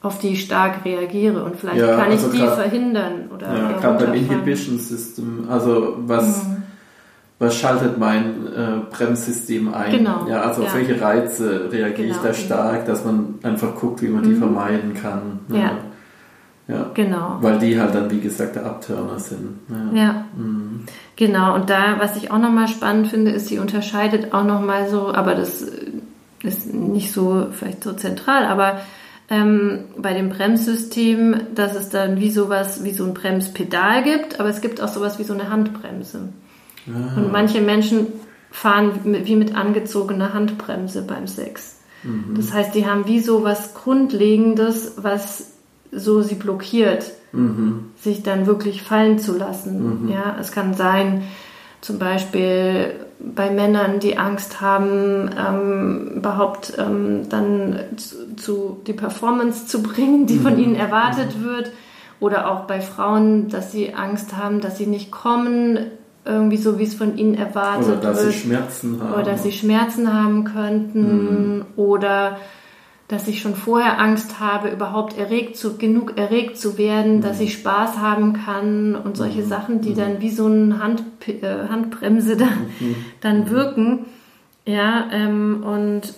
[0.00, 3.52] auf die ich stark reagiere und vielleicht ja, kann ich also die grad, verhindern oder
[3.52, 6.62] ja, gerade beim Inhibition System, also was mhm.
[7.40, 9.90] was schaltet mein äh, Bremssystem ein?
[9.90, 10.26] Genau.
[10.28, 10.68] Ja, also ja.
[10.68, 12.16] auf welche Reize reagiere genau.
[12.16, 14.38] ich da stark, dass man einfach guckt, wie man die mhm.
[14.38, 15.40] vermeiden kann.
[15.48, 15.72] Ja.
[16.68, 16.90] Ja.
[16.92, 17.38] Genau.
[17.40, 19.58] Weil die halt dann, wie gesagt, der Abturner sind.
[19.68, 20.02] Ja.
[20.02, 20.24] ja.
[20.36, 20.84] Mhm.
[21.16, 21.54] Genau.
[21.54, 25.34] Und da, was ich auch nochmal spannend finde, ist, sie unterscheidet auch nochmal so, aber
[25.34, 25.66] das
[26.42, 28.82] ist nicht so, vielleicht so zentral, aber
[29.30, 34.50] ähm, bei dem Bremssystem, dass es dann wie sowas, wie so ein Bremspedal gibt, aber
[34.50, 36.28] es gibt auch sowas wie so eine Handbremse.
[36.86, 37.16] Ah.
[37.16, 38.06] Und manche Menschen
[38.50, 41.80] fahren wie mit angezogener Handbremse beim Sex.
[42.02, 42.34] Mhm.
[42.36, 45.57] Das heißt, die haben wie so was Grundlegendes, was
[45.92, 47.90] so sie blockiert, mhm.
[47.96, 50.04] sich dann wirklich fallen zu lassen.
[50.04, 50.12] Mhm.
[50.12, 51.22] Ja, es kann sein,
[51.80, 59.66] zum Beispiel bei Männern, die Angst haben, ähm, überhaupt ähm, dann zu, zu, die Performance
[59.66, 60.60] zu bringen, die von mhm.
[60.60, 61.72] ihnen erwartet wird.
[62.20, 65.78] Oder auch bei Frauen, dass sie Angst haben, dass sie nicht kommen,
[66.24, 67.98] irgendwie so, wie es von ihnen erwartet wird.
[67.98, 68.32] Oder dass wird.
[68.32, 69.12] sie Schmerzen haben.
[69.14, 71.56] Oder dass sie Schmerzen haben könnten.
[71.56, 71.64] Mhm.
[71.76, 72.38] Oder
[73.08, 77.20] dass ich schon vorher Angst habe, überhaupt erregt zu, genug erregt zu werden, mhm.
[77.22, 79.48] dass ich Spaß haben kann und solche mhm.
[79.48, 79.96] Sachen, die mhm.
[79.96, 82.96] dann wie so eine Hand, äh, Handbremse da, mhm.
[83.22, 83.50] dann mhm.
[83.50, 83.98] wirken.
[84.66, 86.12] Ja, ähm, und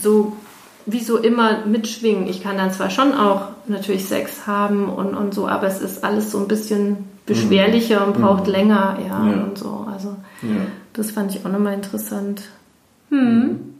[0.00, 0.36] so
[0.84, 2.28] wie so immer mitschwingen.
[2.28, 6.04] Ich kann dann zwar schon auch natürlich Sex haben und, und so, aber es ist
[6.04, 9.86] alles so ein bisschen beschwerlicher und braucht länger, ja, ja, und so.
[9.90, 10.66] Also ja.
[10.94, 12.42] das fand ich auch nochmal interessant.
[13.10, 13.77] Hm.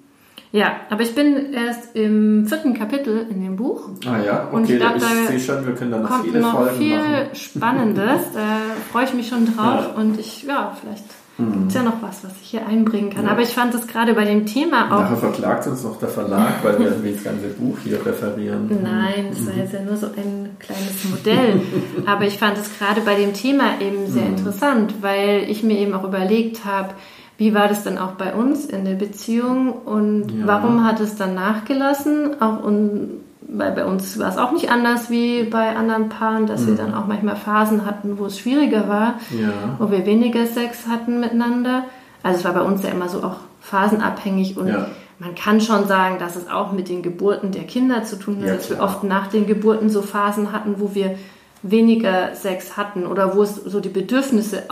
[0.51, 3.89] Ja, aber ich bin erst im vierten Kapitel in dem Buch.
[4.07, 6.53] Ah ja, okay, und ich, glaub, ich sehe schon, wir können da noch viele noch
[6.53, 7.35] Folgen viel machen.
[7.35, 10.01] Spannendes, da freue ich mich schon drauf ja.
[10.01, 11.05] und ich, ja, vielleicht
[11.37, 11.53] mhm.
[11.53, 13.27] gibt es ja noch was, was ich hier einbringen kann.
[13.27, 13.33] Ja.
[13.33, 15.03] Aber ich fand das gerade bei dem Thema auch...
[15.03, 18.69] Nachher verklagt uns noch der Verlag, weil wir das ganze Buch hier referieren.
[18.83, 21.61] Nein, das war jetzt ja nur so ein kleines Modell.
[22.07, 24.37] aber ich fand es gerade bei dem Thema eben sehr mhm.
[24.39, 26.95] interessant, weil ich mir eben auch überlegt habe,
[27.39, 30.47] wie war das dann auch bei uns in der Beziehung und ja.
[30.47, 32.43] warum hat es dann nachgelassen?
[32.43, 36.63] Auch und, weil bei uns war es auch nicht anders wie bei anderen Paaren, dass
[36.63, 36.67] mhm.
[36.67, 39.53] wir dann auch manchmal Phasen hatten, wo es schwieriger war, ja.
[39.79, 41.85] wo wir weniger Sex hatten miteinander.
[42.25, 44.89] Also es war bei uns ja immer so auch phasenabhängig und ja.
[45.21, 48.59] man kann schon sagen, dass es auch mit den Geburten der Kinder zu tun hat,
[48.59, 51.17] dass wir oft nach den Geburten so Phasen hatten, wo wir
[51.63, 54.65] weniger Sex hatten oder wo es so die Bedürfnisse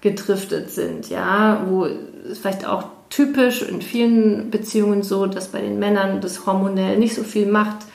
[0.00, 5.78] auseinandergedriftet sind, ja, wo es vielleicht auch typisch in vielen Beziehungen so, dass bei den
[5.78, 7.86] Männern das hormonell nicht so viel macht,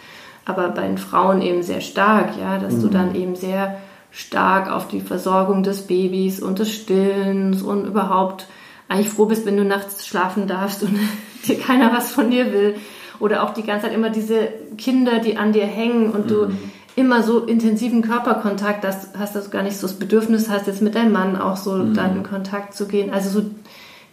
[0.45, 2.81] aber bei den Frauen eben sehr stark, ja, dass mhm.
[2.81, 3.77] du dann eben sehr
[4.11, 8.47] stark auf die Versorgung des Babys und des Stillens und überhaupt
[8.87, 10.97] eigentlich froh bist, wenn du nachts schlafen darfst und
[11.47, 12.75] dir keiner was von dir will.
[13.19, 16.29] Oder auch die ganze Zeit immer diese Kinder, die an dir hängen und mhm.
[16.29, 16.51] du
[16.95, 20.95] immer so intensiven Körperkontakt, dass hast du gar nicht so das Bedürfnis hast, jetzt mit
[20.95, 21.93] deinem Mann auch so mhm.
[21.93, 23.11] dann in Kontakt zu gehen.
[23.11, 23.45] Also so,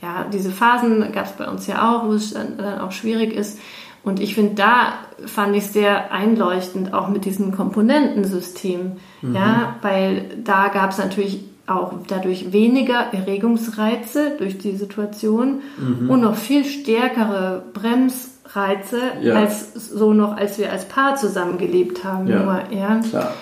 [0.01, 3.33] ja, diese Phasen gab es bei uns ja auch, wo es dann, dann auch schwierig
[3.33, 3.59] ist.
[4.05, 4.95] Und ich finde, da
[5.27, 8.93] fand ich sehr einleuchtend, auch mit diesem Komponentensystem.
[9.23, 9.35] Mhm.
[9.35, 16.11] Ja, weil da gab es natürlich auch dadurch weniger Erregungsreize durch die Situation mhm.
[16.11, 19.35] und noch viel stärkere Brems- Reize, ja.
[19.35, 22.27] als so noch, als wir als Paar zusammengelebt haben.
[22.29, 23.01] Ja, nur, ja.
[23.09, 23.35] Klar.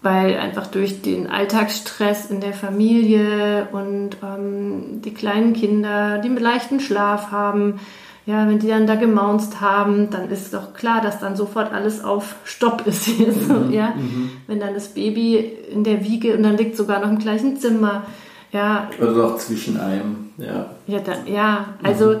[0.00, 6.42] Weil einfach durch den Alltagsstress in der Familie und ähm, die kleinen Kinder, die mit
[6.42, 7.80] leichten Schlaf haben,
[8.28, 12.04] ja, wenn die dann da gemaunzt haben, dann ist doch klar, dass dann sofort alles
[12.04, 13.08] auf Stopp ist.
[13.18, 13.94] Mhm, ja?
[13.96, 14.30] Mhm.
[14.46, 15.36] Wenn dann das Baby
[15.72, 18.02] in der Wiege und dann liegt sogar noch im gleichen Zimmer.
[18.52, 18.90] Ja.
[19.00, 20.66] Oder doch zwischen einem, ja.
[20.86, 22.20] Ja, da, ja also mhm.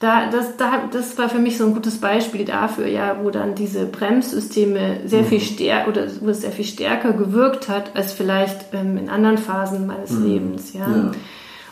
[0.00, 3.54] Da, das, da, das war für mich so ein gutes Beispiel dafür, ja, wo dann
[3.54, 5.44] diese Bremssysteme sehr viel mhm.
[5.44, 9.86] stärker oder wo es sehr viel stärker gewirkt hat als vielleicht ähm, in anderen Phasen
[9.86, 10.26] meines mhm.
[10.26, 10.88] Lebens, ja.
[10.88, 11.12] ja.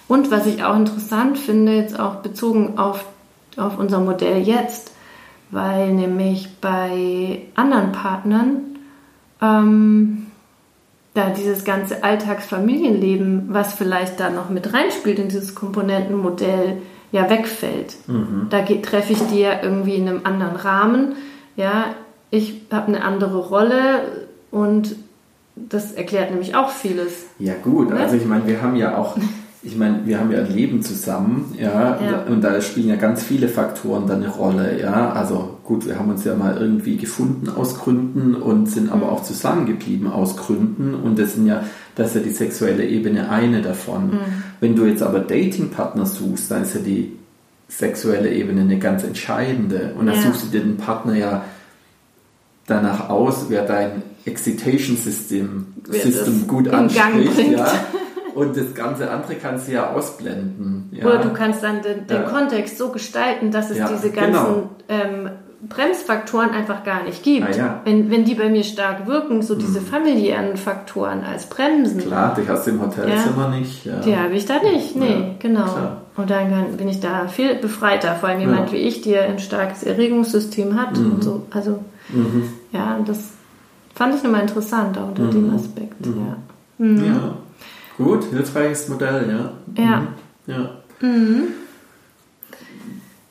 [0.07, 3.05] Und was ich auch interessant finde, jetzt auch bezogen auf
[3.57, 4.93] auf unser Modell jetzt,
[5.51, 8.79] weil nämlich bei anderen Partnern
[9.41, 10.27] ähm,
[11.15, 16.83] da dieses ganze Alltagsfamilienleben, was vielleicht da noch mit reinspielt in dieses Komponentenmodell,
[17.15, 17.95] ja wegfällt.
[18.09, 18.49] Mhm.
[18.51, 21.13] Da treffe ich die ja irgendwie in einem anderen Rahmen.
[21.55, 21.95] Ja,
[22.31, 24.01] ich habe eine andere Rolle
[24.51, 24.97] und
[25.55, 27.27] das erklärt nämlich auch vieles.
[27.39, 28.01] Ja gut, ne?
[28.01, 29.17] also ich meine, wir haben ja auch
[29.63, 33.23] ich meine, wir haben ja ein Leben zusammen, ja, ja, und da spielen ja ganz
[33.23, 35.13] viele Faktoren dann eine Rolle, ja.
[35.13, 39.13] Also gut, wir haben uns ja mal irgendwie gefunden aus Gründen und sind aber mhm.
[39.13, 41.65] auch zusammengeblieben aus Gründen und das sind ja,
[41.97, 44.09] das ist ja die sexuelle Ebene eine davon.
[44.09, 44.21] Mhm.
[44.61, 47.13] Wenn du jetzt aber Datingpartner suchst, dann ist ja die
[47.69, 50.23] sexuelle Ebene eine ganz entscheidende und dann ja.
[50.23, 51.45] suchst du dir den Partner ja
[52.67, 57.67] danach aus, wer dein Excitation System, System gut anspricht, ja.
[58.35, 60.89] Und das ganze andere kannst du ja ausblenden.
[60.91, 61.07] Ja.
[61.07, 62.29] Oder du kannst dann den, den ja.
[62.29, 64.71] Kontext so gestalten, dass es diese ganzen genau.
[64.89, 65.31] ähm,
[65.69, 67.47] Bremsfaktoren einfach gar nicht gibt.
[67.47, 67.81] Ah, ja.
[67.85, 69.87] wenn, wenn die bei mir stark wirken, so diese mhm.
[69.87, 72.01] familiären Faktoren als Bremsen.
[72.01, 73.85] Klar, die hast du im Hotelzimmer nicht.
[73.85, 74.01] Ja.
[74.01, 75.65] Die habe ich da nicht, nee, genau.
[75.65, 76.01] Klar.
[76.17, 79.39] Und dann kann, bin ich da viel befreiter, vor allem jemand wie ich, der ein
[79.39, 81.13] starkes Erregungssystem hat mhm.
[81.13, 81.47] und so.
[81.51, 82.49] Also, mhm.
[82.73, 83.31] ja, das
[83.95, 85.57] fand ich nochmal interessant, auch unter dem mhm.
[85.57, 86.07] Aspekt.
[86.07, 86.97] Mhm.
[86.99, 87.05] Ja.
[87.05, 87.37] ja.
[87.97, 89.83] Gut, hilfreiches Modell, ja.
[89.85, 90.01] Ja.
[90.01, 90.09] Mhm.
[90.47, 91.11] ja.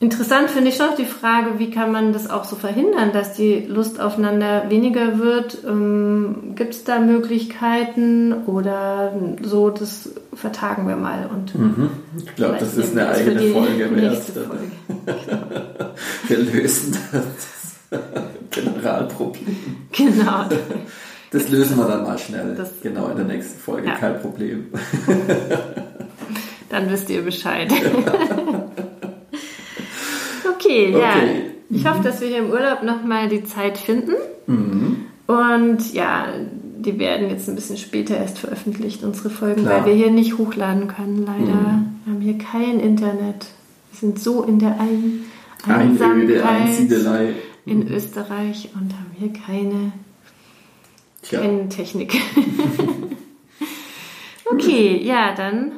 [0.04, 3.60] Interessant finde ich schon die Frage, wie kann man das auch so verhindern, dass die
[3.60, 5.64] Lust aufeinander weniger wird?
[5.66, 11.30] Ähm, Gibt es da Möglichkeiten oder so, das vertagen wir mal.
[11.32, 11.88] Und mhm.
[12.18, 14.22] Ich glaube, das ist eine eigene Folge wert.
[14.24, 14.74] Folge.
[16.28, 18.02] wir lösen das
[18.50, 19.56] Generalproblem.
[19.92, 20.44] Genau.
[21.30, 22.54] Das lösen wir dann mal schnell.
[22.54, 23.94] Das, genau, in der nächsten Folge, ja.
[23.94, 24.66] kein Problem.
[26.68, 27.72] dann wisst ihr Bescheid.
[30.74, 31.44] okay, okay, ja.
[31.70, 34.12] Ich hoffe, dass wir hier im Urlaub nochmal die Zeit finden.
[34.46, 35.06] Mhm.
[35.26, 36.26] Und ja,
[36.84, 39.80] die werden jetzt ein bisschen später erst veröffentlicht, unsere Folgen, Klar.
[39.80, 41.54] weil wir hier nicht hochladen können, leider.
[41.54, 42.00] Mhm.
[42.04, 43.46] Wir haben hier kein Internet.
[43.90, 45.24] Wir sind so in der Ein
[45.66, 49.92] Einsamkeit in Österreich und haben hier keine
[51.22, 51.40] Tja.
[51.40, 52.12] keine Technik.
[54.44, 55.72] okay, ja, dann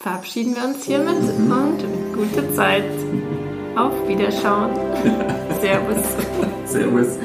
[0.00, 1.52] verabschieden wir uns hiermit mhm.
[1.52, 2.84] und gute Zeit.
[3.76, 4.70] Auf Wiederschauen.
[5.60, 5.96] Servus.
[6.66, 7.18] Servus.